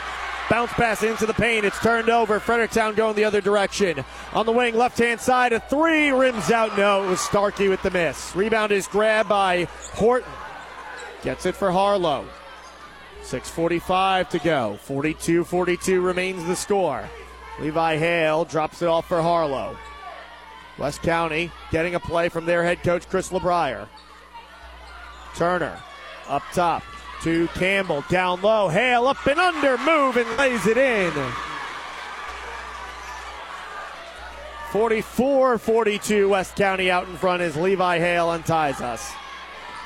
[0.52, 1.64] Bounce pass into the paint.
[1.64, 2.38] It's turned over.
[2.38, 4.04] Fredericktown going the other direction.
[4.34, 6.78] On the wing, left hand side, a three rims out.
[6.78, 8.36] No, it was Starkey with the miss.
[8.36, 10.30] Rebound is grabbed by Horton.
[11.24, 12.28] Gets it for Harlow.
[13.24, 14.78] 6.45 to go.
[14.82, 17.10] 42 42 remains the score.
[17.62, 19.78] Levi Hale drops it off for Harlow.
[20.78, 23.88] West County getting a play from their head coach, Chris LeBrier.
[25.34, 25.80] Turner
[26.28, 26.84] up top
[27.24, 28.03] to Campbell.
[28.09, 28.67] Down low.
[28.67, 29.78] Hale up and under.
[29.80, 31.11] Move and lays it in.
[34.72, 36.30] 44 42.
[36.30, 39.11] West County out in front as Levi Hale unties us.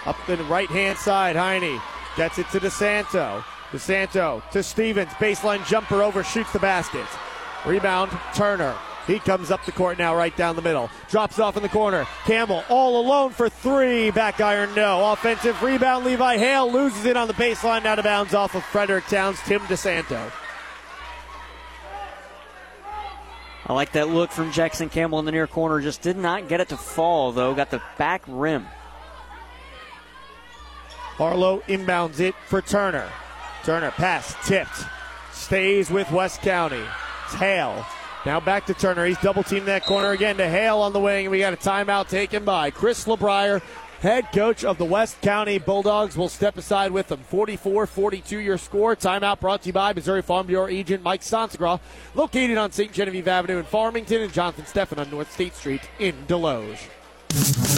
[0.06, 1.36] Up the right hand side.
[1.36, 1.82] Heine
[2.16, 3.44] gets it to DeSanto.
[3.72, 5.12] DeSanto to Stevens.
[5.14, 7.08] Baseline jumper over, shoots the basket.
[7.66, 8.76] Rebound, Turner.
[9.08, 10.90] He comes up the court now, right down the middle.
[11.10, 12.08] Drops off in the corner.
[12.26, 14.10] Campbell all alone for three.
[14.12, 15.12] Back iron, no.
[15.12, 16.06] Offensive rebound.
[16.06, 20.32] Levi Hale loses it on the baseline, out of bounds off of Fredericktown's Tim DeSanto.
[23.68, 25.82] I like that look from Jackson Campbell in the near corner.
[25.82, 27.54] Just did not get it to fall, though.
[27.56, 28.68] Got the back rim.
[31.18, 33.10] Harlow inbounds it for Turner.
[33.64, 34.84] Turner pass tipped.
[35.32, 36.84] Stays with West County.
[37.26, 37.86] It's Hale.
[38.26, 39.06] Now back to Turner.
[39.06, 41.30] He's double teamed that corner again to Hale on the wing.
[41.30, 43.62] We got a timeout taken by Chris LeBrier,
[44.00, 46.18] head coach of the West County Bulldogs.
[46.18, 47.20] will step aside with them.
[47.20, 48.96] 44 42 your score.
[48.96, 51.80] Timeout brought to you by Missouri Farm Bureau agent Mike Sansagraw,
[52.16, 52.92] located on St.
[52.92, 57.75] Genevieve Avenue in Farmington and Jonathan Steffen on North State Street in Desloge.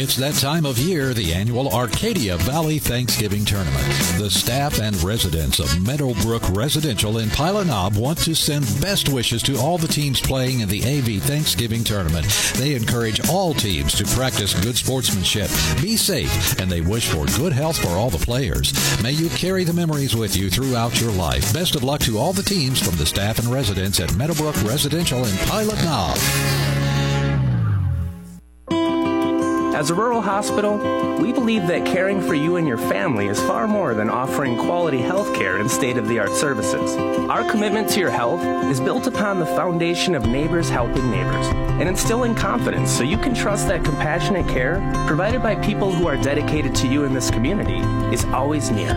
[0.00, 3.84] It's that time of year, the annual Arcadia Valley Thanksgiving Tournament.
[4.16, 9.42] The staff and residents of Meadowbrook Residential in Pilot Knob want to send best wishes
[9.42, 12.26] to all the teams playing in the AV Thanksgiving Tournament.
[12.54, 15.50] They encourage all teams to practice good sportsmanship,
[15.82, 18.72] be safe, and they wish for good health for all the players.
[19.02, 21.52] May you carry the memories with you throughout your life.
[21.52, 25.24] Best of luck to all the teams from the staff and residents at Meadowbrook Residential
[25.24, 26.87] in Pilot Knob.
[29.78, 30.76] As a rural hospital,
[31.22, 34.98] we believe that caring for you and your family is far more than offering quality
[34.98, 36.96] health care and state of the art services.
[37.30, 41.46] Our commitment to your health is built upon the foundation of neighbors helping neighbors
[41.78, 46.16] and instilling confidence so you can trust that compassionate care provided by people who are
[46.16, 47.78] dedicated to you in this community
[48.12, 48.94] is always near.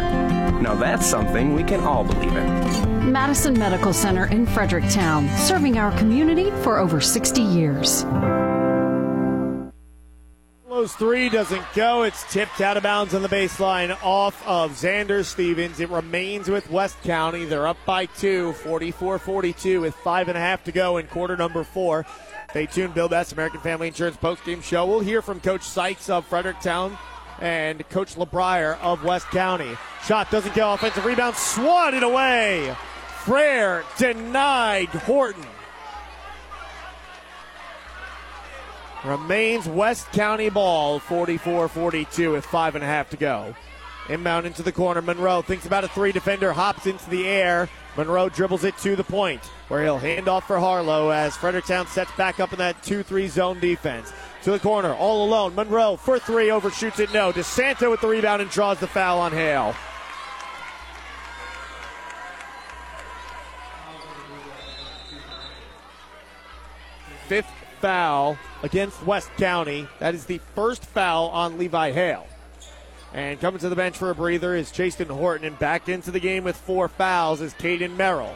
[0.61, 3.11] Now that's something we can all believe in.
[3.11, 8.03] Madison Medical Center in Fredericktown, serving our community for over 60 years.
[10.71, 12.03] Close three doesn't go.
[12.03, 15.81] It's tipped out of bounds on the baseline off of Xander Stevens.
[15.81, 17.43] It remains with West County.
[17.43, 21.35] They're up by two, 44 42, with five and a half to go in quarter
[21.35, 22.05] number four.
[22.51, 22.93] Stay tuned.
[22.93, 24.85] Bill Best, American Family Insurance postgame show.
[24.85, 26.97] We'll hear from Coach Sykes of Fredericktown
[27.41, 29.75] and Coach LeBrier of West County.
[30.05, 30.71] Shot doesn't go.
[30.71, 32.73] Offensive rebound swatted away.
[33.25, 35.43] Frere denied Horton.
[39.03, 43.55] Remains West County ball, 44 42 with five and a half to go.
[44.09, 45.01] Inbound into the corner.
[45.01, 47.67] Monroe thinks about a three defender, hops into the air.
[47.97, 52.11] Monroe dribbles it to the point where he'll hand off for Harlow as Fredericktown sets
[52.13, 54.13] back up in that 2 3 zone defense.
[54.43, 55.55] To the corner, all alone.
[55.55, 57.13] Monroe for three, overshoots it.
[57.13, 57.31] No.
[57.31, 59.75] DeSanto with the rebound and draws the foul on Hale.
[67.27, 69.87] Fifth foul against West County.
[69.99, 72.27] That is the first foul on Levi Hale.
[73.13, 76.19] And coming to the bench for a breather is Chasten Horton, and back into the
[76.19, 78.35] game with four fouls is Caden Merrill.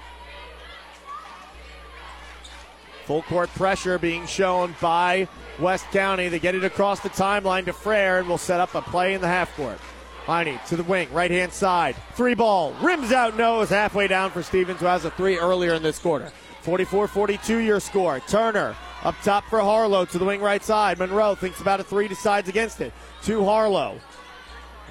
[3.05, 5.28] Full court pressure being shown by
[5.59, 6.28] West County.
[6.28, 9.21] They get it across the timeline to Frere and will set up a play in
[9.21, 9.80] the half court.
[10.26, 11.95] Heine to the wing, right hand side.
[12.13, 15.76] Three ball, rims out, no, is halfway down for Stevens, who has a three earlier
[15.76, 16.32] in this quarter.
[16.61, 18.19] 44 42 your score.
[18.21, 18.76] Turner
[19.06, 20.99] up top for Harlow to the wing right side.
[20.99, 22.91] Monroe thinks about a three, decides against it.
[23.24, 23.99] To Harlow.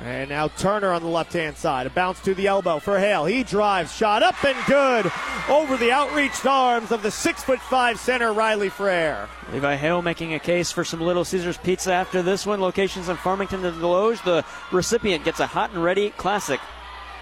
[0.02, 1.86] And now Turner on the left hand side.
[1.86, 3.26] A bounce to the elbow for Hale.
[3.26, 5.12] He drives, shot up and good
[5.48, 9.28] over the outreached arms of the six foot five center Riley Frere.
[9.52, 12.60] Levi Hale making a case for some Little Caesars pizza after this one.
[12.60, 14.22] Locations in Farmington and Desloge.
[14.24, 16.60] The recipient gets a hot and ready classic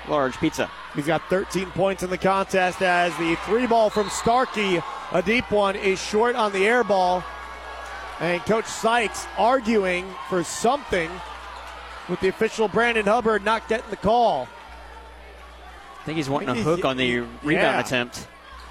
[0.08, 0.70] large pizza.
[0.94, 4.80] He's got 13 points in the contest as the three ball from Starkey,
[5.12, 7.24] a deep one, is short on the air ball.
[8.20, 11.10] And Coach Sykes arguing for something
[12.08, 14.48] with the official Brandon Hubbard not getting the call.
[16.00, 17.80] I think he's wanting a hook on the rebound yeah.
[17.80, 18.26] attempt.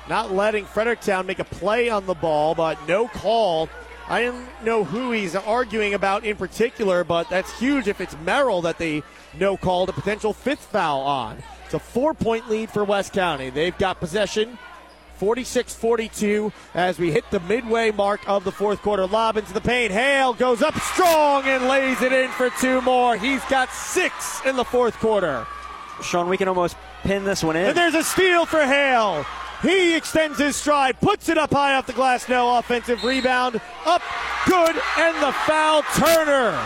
[0.09, 3.69] Not letting Fredericktown make a play on the ball, but no call.
[4.11, 8.61] I don't know who he's arguing about in particular, but that's huge if it's Merrill
[8.63, 9.03] that they
[9.39, 11.41] no called a potential fifth foul on.
[11.63, 13.49] It's a four point lead for West County.
[13.49, 14.57] They've got possession
[15.15, 19.07] 46 42 as we hit the midway mark of the fourth quarter.
[19.07, 19.93] Lob into the paint.
[19.93, 23.15] Hale goes up strong and lays it in for two more.
[23.15, 25.47] He's got six in the fourth quarter.
[26.03, 27.67] Sean, we can almost pin this one in.
[27.67, 29.25] And there's a steal for Hale.
[29.61, 32.27] He extends his stride, puts it up high off the glass.
[32.27, 33.61] No offensive rebound.
[33.85, 34.01] Up,
[34.47, 35.83] good, and the foul.
[35.93, 36.57] Turner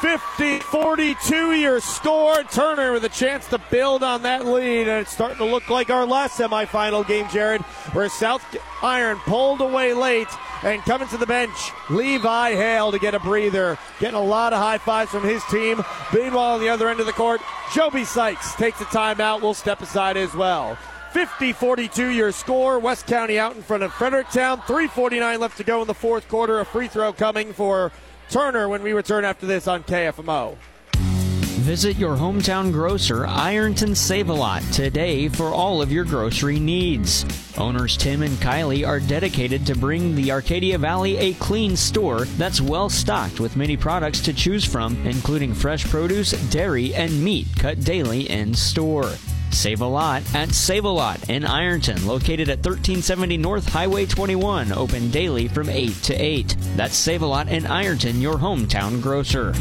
[0.00, 2.42] 50 42 your score.
[2.44, 5.90] Turner with a chance to build on that lead, and it's starting to look like
[5.90, 7.60] our last semifinal game, Jared,
[7.92, 8.42] where South
[8.82, 10.28] Iron pulled away late
[10.62, 14.58] and coming to the bench, Levi Hale to get a breather, getting a lot of
[14.58, 15.82] high fives from his team.
[16.12, 17.40] Meanwhile, on the other end of the court,
[17.74, 19.40] Joby Sykes takes a timeout.
[19.40, 20.76] We'll step aside as well.
[21.12, 22.78] 50 42 your score.
[22.78, 24.58] West County out in front of Fredericktown.
[24.60, 26.60] 3.49 left to go in the fourth quarter.
[26.60, 27.90] A free throw coming for
[28.28, 30.56] Turner when we return after this on KFMO.
[31.60, 37.26] Visit your hometown grocer, Ironton Save a Lot, today for all of your grocery needs.
[37.58, 42.62] Owners Tim and Kylie are dedicated to bring the Arcadia Valley a clean store that's
[42.62, 47.84] well stocked with many products to choose from, including fresh produce, dairy, and meat cut
[47.84, 49.12] daily in store.
[49.50, 54.72] Save a lot at Save a Lot in Ironton, located at 1370 North Highway 21,
[54.72, 56.56] open daily from 8 to 8.
[56.76, 59.52] That's Save a Lot in Ironton, your hometown grocer.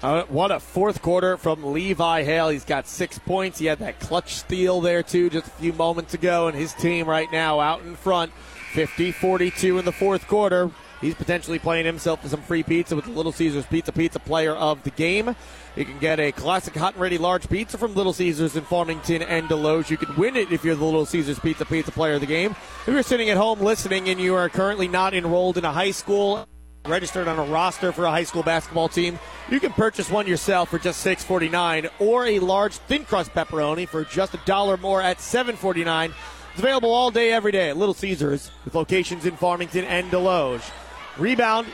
[0.00, 2.50] Uh, what a fourth quarter from Levi Hale.
[2.50, 3.58] He's got six points.
[3.58, 6.46] He had that clutch steal there, too, just a few moments ago.
[6.46, 8.32] And his team right now out in front,
[8.74, 10.70] 50 42 in the fourth quarter.
[11.00, 14.54] He's potentially playing himself for some free pizza with the Little Caesars Pizza Pizza player
[14.54, 15.34] of the game.
[15.76, 19.22] You can get a classic hot and ready large pizza from Little Caesars in Farmington
[19.22, 19.90] and Desloge.
[19.90, 22.52] You can win it if you're the Little Caesars Pizza Pizza player of the game.
[22.52, 25.92] If you're sitting at home listening and you are currently not enrolled in a high
[25.92, 26.48] school,
[26.88, 29.18] registered on a roster for a high school basketball team,
[29.50, 34.04] you can purchase one yourself for just $6.49 or a large thin crust pepperoni for
[34.04, 36.12] just a dollar more at $7.49.
[36.50, 40.68] It's available all day, every day at Little Caesars with locations in Farmington and Desloge.
[41.16, 41.68] Rebound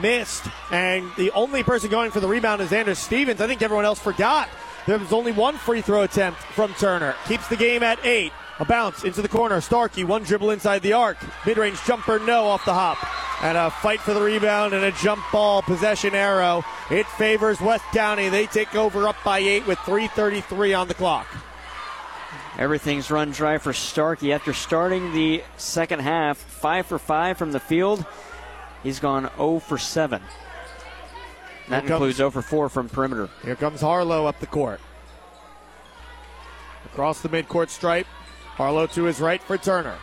[0.00, 3.40] missed, and the only person going for the rebound is Xander Stevens.
[3.40, 4.48] I think everyone else forgot.
[4.86, 7.14] There was only one free throw attempt from Turner.
[7.26, 8.32] Keeps the game at eight.
[8.60, 9.60] A bounce into the corner.
[9.60, 11.16] Starkey, one dribble inside the arc.
[11.46, 12.98] Mid range jumper, no off the hop.
[13.42, 16.62] And a fight for the rebound and a jump ball possession arrow.
[16.90, 18.28] It favors West County.
[18.28, 21.26] They take over up by eight with 3.33 on the clock.
[22.58, 26.36] Everything's run dry for Starkey after starting the second half.
[26.36, 28.04] Five for five from the field.
[28.82, 30.20] He's gone 0 for 7.
[31.70, 33.30] That Here includes comes- 0 for 4 from perimeter.
[33.42, 34.80] Here comes Harlow up the court.
[36.86, 38.06] Across the midcourt stripe.
[38.60, 39.96] Harlow to his right for Turner.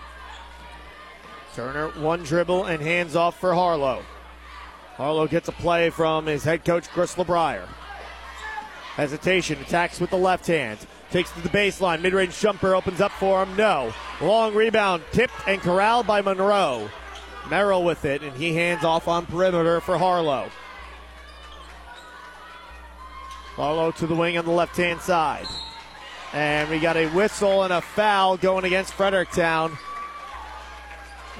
[1.53, 4.03] Turner, one dribble and hands off for Harlow.
[4.95, 7.67] Harlow gets a play from his head coach, Chris LeBrier.
[8.95, 10.79] Hesitation, attacks with the left hand.
[11.11, 12.01] Takes to the baseline.
[12.01, 13.55] Mid range jumper opens up for him.
[13.55, 13.93] No.
[14.21, 16.89] Long rebound, tipped and corralled by Monroe.
[17.51, 20.49] Merrill with it, and he hands off on perimeter for Harlow.
[23.53, 25.45] Harlow to the wing on the left hand side.
[26.33, 29.77] And we got a whistle and a foul going against Fredericktown.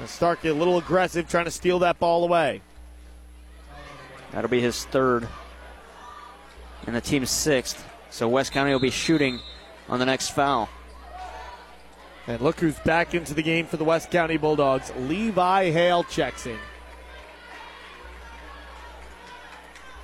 [0.05, 2.61] Starkey a little aggressive, trying to steal that ball away.
[4.31, 5.27] That'll be his third.
[6.85, 7.83] And the team's sixth.
[8.09, 9.39] So West County will be shooting
[9.89, 10.69] on the next foul.
[12.27, 14.91] And look who's back into the game for the West County Bulldogs.
[14.97, 16.59] Levi Hale checks in.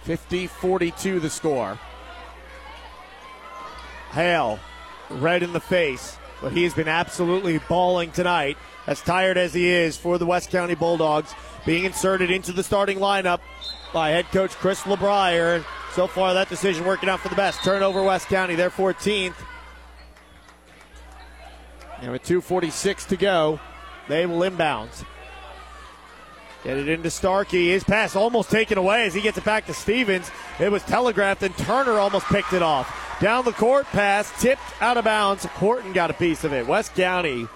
[0.03, 1.79] 50 42 the score.
[4.11, 4.59] Hale,
[5.09, 8.57] red in the face, but he's been absolutely balling tonight.
[8.85, 11.33] As tired as he is for the West County Bulldogs,
[11.65, 13.39] being inserted into the starting lineup
[13.93, 15.63] by head coach Chris LeBrier.
[15.93, 17.63] So far, that decision working out for the best.
[17.63, 19.35] Turnover West County, their 14th.
[22.01, 23.59] And with 2.46 to go,
[24.09, 24.89] they will inbound.
[26.63, 27.69] Get it into Starkey.
[27.69, 30.31] His pass almost taken away as he gets it back to Stevens.
[30.59, 33.02] It was telegraphed, and Turner almost picked it off.
[33.19, 35.45] Down the court pass, tipped out of bounds.
[35.45, 36.67] Horton got a piece of it.
[36.67, 37.47] West County,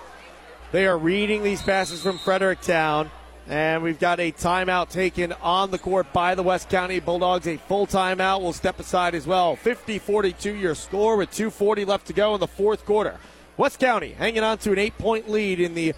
[0.72, 3.12] they are reading these passes from Fredericktown.
[3.49, 7.47] And we've got a timeout taken on the court by the West County Bulldogs.
[7.47, 9.55] A full timeout will step aside as well.
[9.55, 13.18] 50 42 your score with 2.40 left to go in the fourth quarter.
[13.55, 15.93] West County hanging on to an eight point lead in the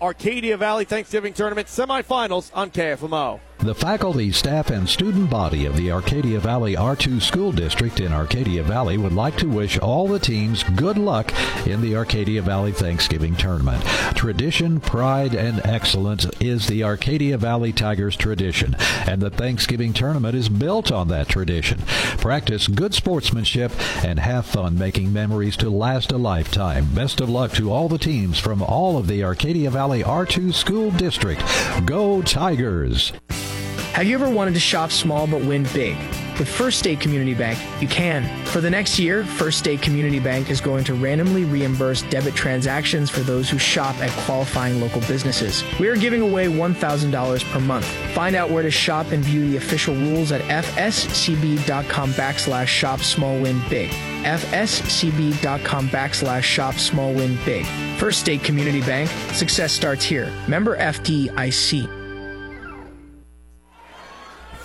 [0.00, 3.40] Arcadia Valley Thanksgiving Tournament semifinals on KFMO.
[3.58, 8.62] The faculty, staff, and student body of the Arcadia Valley R2 School District in Arcadia
[8.62, 11.32] Valley would like to wish all the teams good luck
[11.66, 13.82] in the Arcadia Valley Thanksgiving Tournament.
[14.14, 18.76] Tradition, pride, and excellence is the Arcadia Valley Tigers tradition,
[19.06, 21.80] and the Thanksgiving Tournament is built on that tradition.
[22.18, 23.72] Practice good sportsmanship
[24.04, 26.94] and have fun making memories to last a lifetime.
[26.94, 30.90] Best of luck to all the teams from all of the Arcadia Valley R2 School
[30.92, 31.42] District.
[31.84, 33.12] Go Tigers!
[33.96, 35.96] Have you ever wanted to shop small but win big?
[36.38, 38.26] With First State Community Bank, you can.
[38.44, 43.08] For the next year, First State Community Bank is going to randomly reimburse debit transactions
[43.08, 45.64] for those who shop at qualifying local businesses.
[45.80, 47.86] We are giving away $1,000 per month.
[48.12, 53.40] Find out where to shop and view the official rules at fscb.com backslash shop small
[53.40, 53.88] win big.
[54.24, 57.64] fscb.com backslash shop small win big.
[57.96, 60.30] First State Community Bank, success starts here.
[60.46, 62.05] Member FDIC.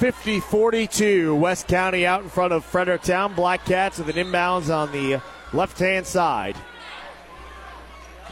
[0.01, 1.35] 50 42.
[1.35, 3.35] West County out in front of Fredericktown.
[3.35, 5.21] Black Cats with an inbounds on the
[5.53, 6.57] left hand side.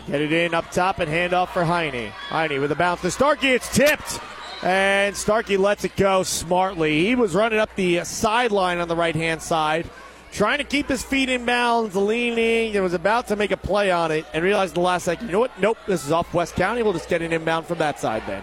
[0.08, 2.10] Get it in up top and hand off for Heine.
[2.10, 3.50] Heine with a bounce to Starkey.
[3.50, 4.20] It's tipped.
[4.64, 7.06] And Starkey lets it go smartly.
[7.06, 9.88] He was running up the sideline on the right hand side,
[10.32, 13.92] trying to keep his feet in bounds, leaning, and was about to make a play
[13.92, 15.52] on it, and realized the last second, you know what?
[15.60, 16.82] Nope, this is off West County.
[16.82, 18.42] We'll just get an inbound from that side then.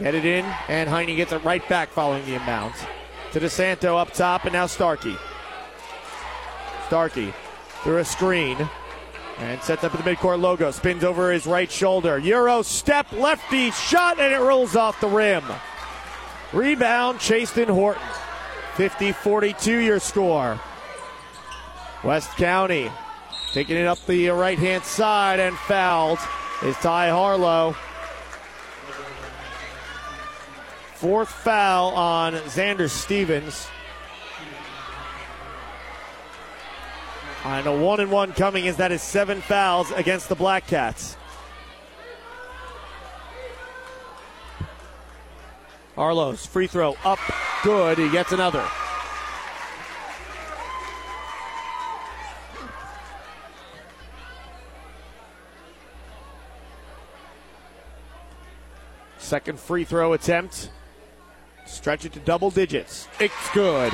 [0.00, 2.76] Get it in, and Heine gets it right back following the inbounds.
[3.32, 5.16] To DeSanto up top, and now Starkey.
[6.86, 7.32] Starkey
[7.82, 8.56] through a screen.
[9.38, 10.70] And sets up the midcourt logo.
[10.70, 12.18] Spins over his right shoulder.
[12.18, 15.42] Euro step, lefty shot, and it rolls off the rim.
[16.52, 18.02] Rebound, Chasten Horton.
[18.76, 20.60] 50 42 your score.
[22.04, 22.90] West County
[23.52, 26.18] taking it up the right hand side and fouled
[26.62, 27.76] is Ty Harlow.
[31.02, 33.66] Fourth foul on Xander Stevens.
[37.44, 41.16] And a one and one coming is that is seven fouls against the Black Cats.
[45.96, 47.18] Harlow's, free throw up,
[47.64, 47.98] good.
[47.98, 48.64] He gets another.
[59.18, 60.70] Second free throw attempt.
[61.66, 63.08] Stretch it to double digits.
[63.20, 63.92] It's good.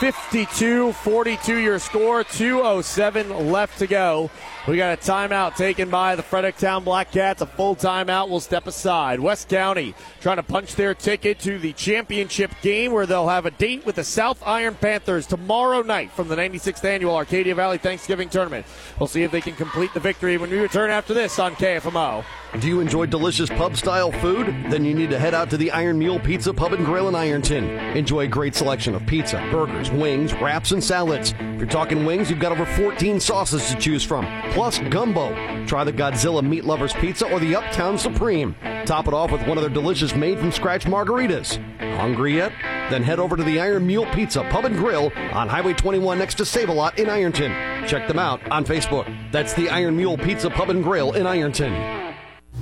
[0.00, 4.30] 52 42 your score, 207 left to go.
[4.66, 7.42] We got a timeout taken by the Fredericktown Black Cats.
[7.42, 9.20] A full timeout We'll step aside.
[9.20, 13.50] West County trying to punch their ticket to the championship game where they'll have a
[13.50, 18.30] date with the South Iron Panthers tomorrow night from the 96th annual Arcadia Valley Thanksgiving
[18.30, 18.64] Tournament.
[18.98, 22.24] We'll see if they can complete the victory when we return after this on KFMO.
[22.58, 24.48] Do you enjoy delicious pub style food?
[24.70, 27.14] Then you need to head out to the Iron Mule Pizza Pub and Grill in
[27.14, 27.64] Ironton.
[27.96, 31.32] Enjoy a great selection of pizza, burgers, wings, wraps, and salads.
[31.38, 35.32] If you're talking wings, you've got over 14 sauces to choose from, plus gumbo.
[35.66, 38.56] Try the Godzilla Meat Lovers Pizza or the Uptown Supreme.
[38.84, 41.56] Top it off with one of their delicious made from scratch margaritas.
[41.98, 42.52] Hungry yet?
[42.90, 46.34] Then head over to the Iron Mule Pizza Pub and Grill on Highway 21 next
[46.34, 47.52] to Save a Lot in Ironton.
[47.86, 49.06] Check them out on Facebook.
[49.30, 52.09] That's the Iron Mule Pizza Pub and Grill in Ironton.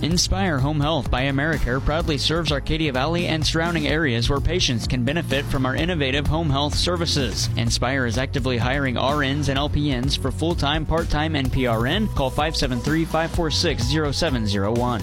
[0.01, 5.03] Inspire Home Health by Americare proudly serves Arcadia Valley and surrounding areas where patients can
[5.03, 7.49] benefit from our innovative home health services.
[7.57, 12.15] Inspire is actively hiring RNs and LPNs for full time, part time, and PRN.
[12.15, 15.03] Call 573 546 0701.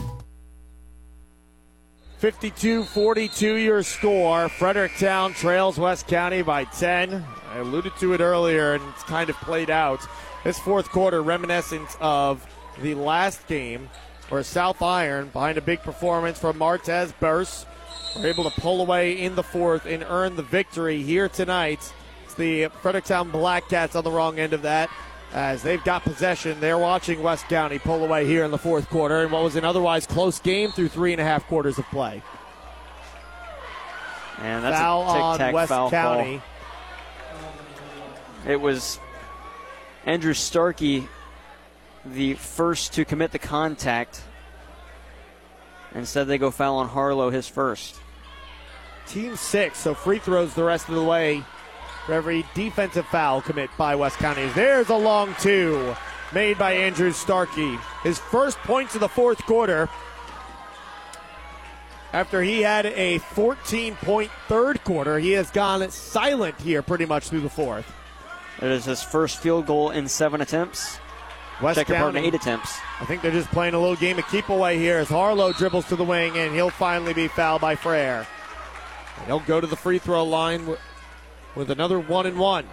[2.19, 4.47] 52 42 your score.
[4.47, 7.21] Fredericktown trails West County by 10.
[7.51, 10.07] I alluded to it earlier and it's kind of played out.
[10.45, 12.47] This fourth quarter reminiscent of
[12.81, 13.89] the last game
[14.29, 17.65] where South Iron, behind a big performance from Martez Burse,
[18.15, 21.93] were able to pull away in the fourth and earn the victory here tonight.
[22.23, 24.89] It's the Fredericktown Black Cats on the wrong end of that.
[25.33, 29.23] As they've got possession, they're watching West County pull away here in the fourth quarter
[29.23, 32.21] in what was an otherwise close game through three and a half quarters of play.
[34.39, 36.41] And that's foul a tic-tac on West foul County.
[38.43, 38.51] Call.
[38.51, 38.99] It was
[40.05, 41.07] Andrew Starkey
[42.05, 44.21] the first to commit the contact.
[45.93, 47.95] Instead, they go foul on Harlow, his first.
[49.07, 51.43] Team six, so free throws the rest of the way
[52.05, 54.47] for every defensive foul commit by West County.
[54.49, 55.95] There's a long two
[56.33, 57.77] made by Andrew Starkey.
[58.03, 59.89] His first points of the fourth quarter
[62.13, 65.19] after he had a 14 point third quarter.
[65.19, 67.91] He has gone silent here pretty much through the fourth.
[68.61, 70.99] It is his first field goal in seven attempts.
[71.61, 72.77] West County, eight attempts.
[72.99, 75.87] I think they're just playing a little game of keep away here as Harlow dribbles
[75.87, 78.27] to the wing and he'll finally be fouled by Frere.
[79.25, 80.75] He'll go to the free throw line
[81.55, 82.67] with another one and one.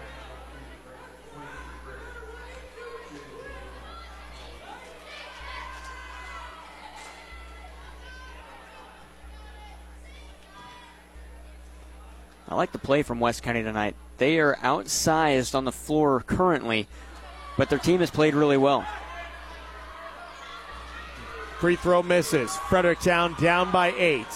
[12.49, 13.95] I like the play from West County tonight.
[14.17, 16.87] They are outsized on the floor currently,
[17.57, 18.85] but their team has played really well.
[21.59, 22.55] Free throw misses.
[22.69, 24.27] Fredericktown down by eight.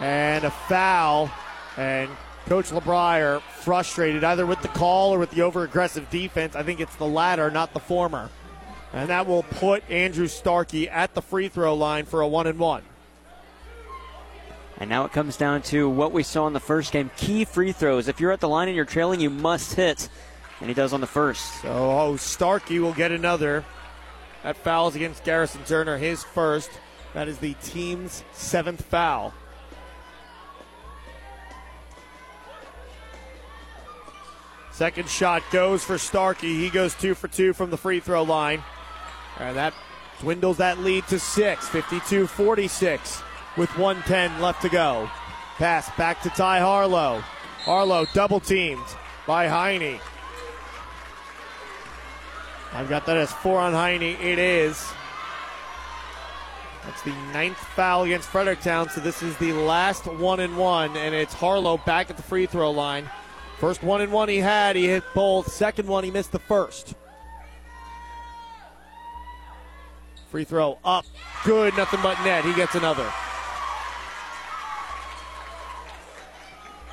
[0.00, 1.30] And a foul.
[1.76, 2.10] And
[2.46, 6.54] Coach LeBrier frustrated either with the call or with the over aggressive defense.
[6.54, 8.30] I think it's the latter, not the former.
[8.92, 12.58] And that will put Andrew Starkey at the free throw line for a one and
[12.58, 12.82] one.
[14.78, 17.72] And now it comes down to what we saw in the first game key free
[17.72, 18.08] throws.
[18.08, 20.08] If you're at the line and you're trailing, you must hit.
[20.62, 21.60] And he does on the first.
[21.62, 23.64] So oh, Starkey will get another.
[24.44, 26.70] That foul is against Garrison Turner, his first.
[27.14, 29.34] That is the team's seventh foul.
[34.70, 36.54] Second shot goes for Starkey.
[36.54, 38.62] He goes two for two from the free throw line.
[39.40, 39.74] And that
[40.20, 43.20] dwindles that lead to six, 52 46,
[43.56, 45.10] with 110 left to go.
[45.56, 47.18] Pass back to Ty Harlow.
[47.64, 48.86] Harlow double teamed
[49.26, 50.00] by Heine.
[52.74, 54.02] I've got that as four on Heine.
[54.02, 54.92] It is.
[56.84, 61.14] That's the ninth foul against Fredericktown, so this is the last one and one, and
[61.14, 63.08] it's Harlow back at the free throw line.
[63.58, 65.52] First one and one he had, he hit both.
[65.52, 66.94] Second one, he missed the first.
[70.30, 71.04] Free throw up,
[71.44, 72.44] good, nothing but net.
[72.44, 73.08] He gets another.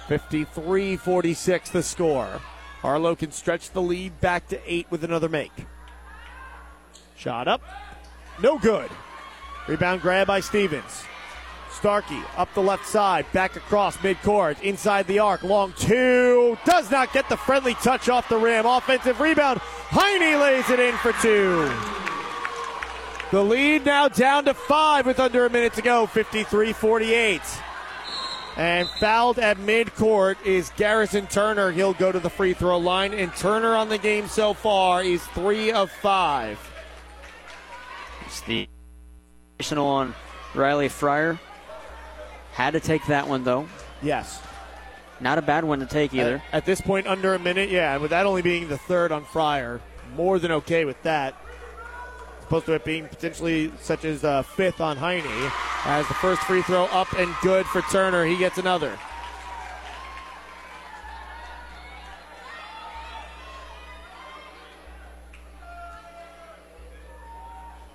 [0.08, 2.42] 53 46 the score.
[2.82, 5.52] Harlow can stretch the lead back to eight with another make.
[7.18, 7.62] Shot up,
[8.42, 8.90] no good.
[9.68, 11.04] Rebound grab by Stevens.
[11.72, 16.58] Starkey up the left side, back across midcourt, inside the arc, long two.
[16.66, 18.66] Does not get the friendly touch off the rim.
[18.66, 19.60] Offensive rebound.
[19.62, 21.72] Heine lays it in for two.
[23.32, 27.42] The lead now down to five with under a minute to go, 53 48.
[28.60, 31.72] And fouled at midcourt is Garrison Turner.
[31.72, 33.14] He'll go to the free throw line.
[33.14, 36.60] And Turner on the game so far is three of five.
[38.26, 38.68] It's the
[39.78, 40.14] on
[40.54, 41.40] Riley Frere.
[42.52, 43.66] Had to take that one though.
[44.02, 44.42] Yes.
[45.22, 46.44] Not a bad one to take either.
[46.52, 47.96] At, at this point, under a minute, yeah.
[47.96, 49.80] With that only being the third on Frere,
[50.18, 51.34] more than okay with that.
[52.50, 55.52] Supposed to it being potentially such as uh, fifth on Heine.
[55.86, 58.98] As the first free throw up and good for Turner, he gets another.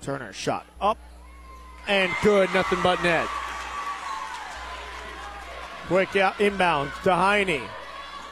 [0.01, 0.99] Turner shot up
[1.89, 3.27] and good, nothing but net.
[5.87, 7.61] Quick out inbound to Heine.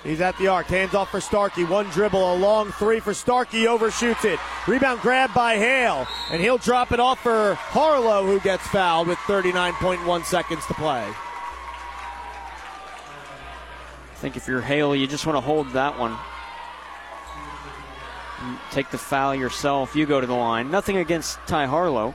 [0.03, 1.63] He's at the arc, hands off for Starkey.
[1.63, 4.37] One dribble, a long three for Starkey, overshoots it.
[4.67, 9.17] Rebound grab by Hale, and he'll drop it off for Harlow, who gets fouled with
[9.19, 11.05] 39.1 seconds to play.
[14.11, 16.17] I think if you're Hale, you just want to hold that one.
[18.71, 19.95] Take the foul yourself.
[19.95, 20.69] You go to the line.
[20.69, 22.13] Nothing against Ty Harlow.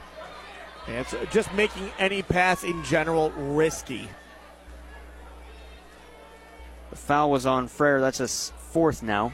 [0.87, 4.09] It's just making any pass in general risky.
[6.89, 8.01] The foul was on Frere.
[8.01, 9.33] That's his fourth now.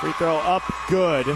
[0.00, 1.26] Free throw up, good.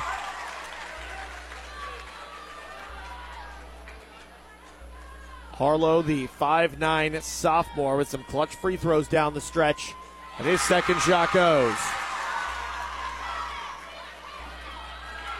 [5.53, 9.95] Harlow, the 5'9 sophomore, with some clutch free throws down the stretch.
[10.39, 11.77] And his second shot goes.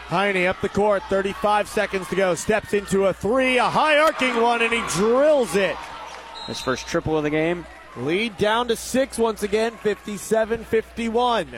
[0.07, 2.35] Heine up the court, 35 seconds to go.
[2.35, 5.77] Steps into a three, a high arcing one, and he drills it.
[6.47, 7.67] His first triple of the game.
[7.97, 11.49] Lead down to six once again, 57 51.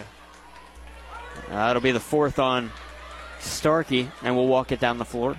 [1.49, 2.71] That'll be the fourth on
[3.41, 5.37] Starkey, and we'll walk it down the floor.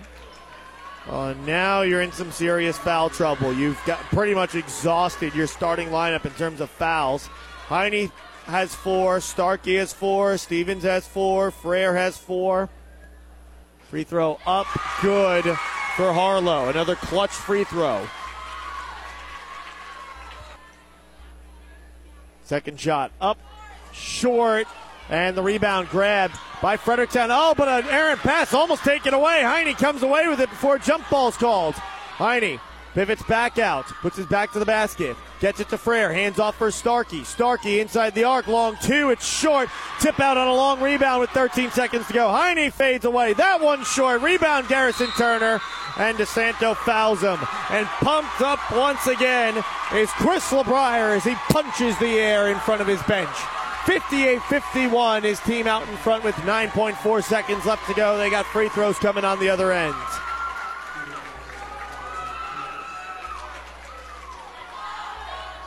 [1.07, 3.53] Uh, now you're in some serious foul trouble.
[3.53, 7.27] You've got pretty much exhausted your starting lineup in terms of fouls.
[7.67, 8.11] Heine
[8.45, 12.69] has four, Starkey has four, Stevens has four, Frere has four.
[13.89, 14.67] Free throw up,
[15.01, 15.45] good
[15.95, 16.69] for Harlow.
[16.69, 18.05] Another clutch free throw.
[22.49, 23.37] Second shot up,
[23.93, 24.65] short,
[25.07, 27.29] and the rebound grabbed by Fredericktown.
[27.31, 29.43] Oh, but an errant pass almost taken away.
[29.43, 31.75] Heine comes away with it before jump ball's called.
[31.75, 32.59] Heine
[32.93, 36.57] pivots back out, puts his back to the basket, gets it to Frere, hands off
[36.57, 37.23] for Starkey.
[37.23, 39.69] Starkey inside the arc, long two, it's short.
[39.99, 42.29] Tip out on a long rebound with 13 seconds to go.
[42.29, 43.33] Heine fades away.
[43.33, 44.21] That one short.
[44.21, 45.59] Rebound Garrison Turner
[45.97, 47.37] and DeSanto fouls him.
[47.69, 49.57] And pumped up once again
[49.93, 53.35] is Chris LeBrier as he punches the air in front of his bench.
[53.85, 58.17] 58 51, his team out in front with 9.4 seconds left to go.
[58.17, 59.95] They got free throws coming on the other end.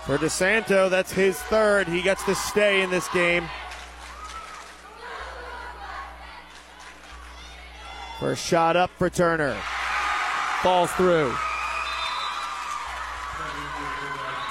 [0.05, 1.87] For DeSanto, that's his third.
[1.87, 3.49] He gets to stay in this game.
[8.19, 9.57] First shot up for Turner
[10.63, 11.35] falls through.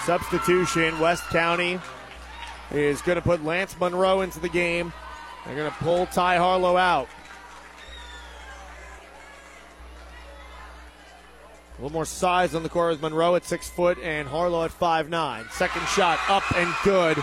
[0.04, 1.80] Substitution, West County
[2.72, 4.92] is going to put Lance Monroe into the game.
[5.46, 7.08] They're going to pull Ty Harlow out.
[11.82, 14.72] A little more size on the court with Monroe at six foot and Harlow at
[14.72, 15.46] five nine.
[15.50, 17.18] Second shot up and good.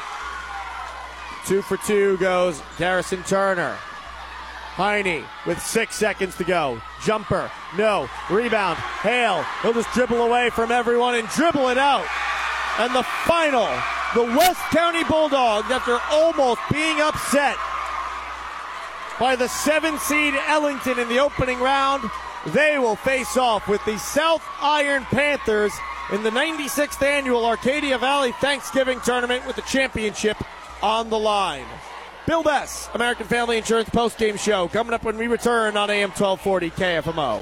[1.46, 3.76] Two for two goes Garrison Turner.
[4.74, 6.82] Heine with six seconds to go.
[7.04, 8.10] Jumper, no.
[8.28, 9.44] Rebound, Hale.
[9.62, 12.06] He'll just dribble away from everyone and dribble it out.
[12.80, 13.68] And the final,
[14.16, 17.56] the West County Bulldogs, after almost being upset
[19.20, 22.10] by the seven seed Ellington in the opening round.
[22.46, 25.72] They will face off with the South Iron Panthers
[26.12, 30.36] in the 96th annual Arcadia Valley Thanksgiving tournament with the championship
[30.82, 31.66] on the line.
[32.26, 36.70] Bill Bess, American Family Insurance postgame show, coming up when we return on AM 1240
[36.70, 37.36] KFMO.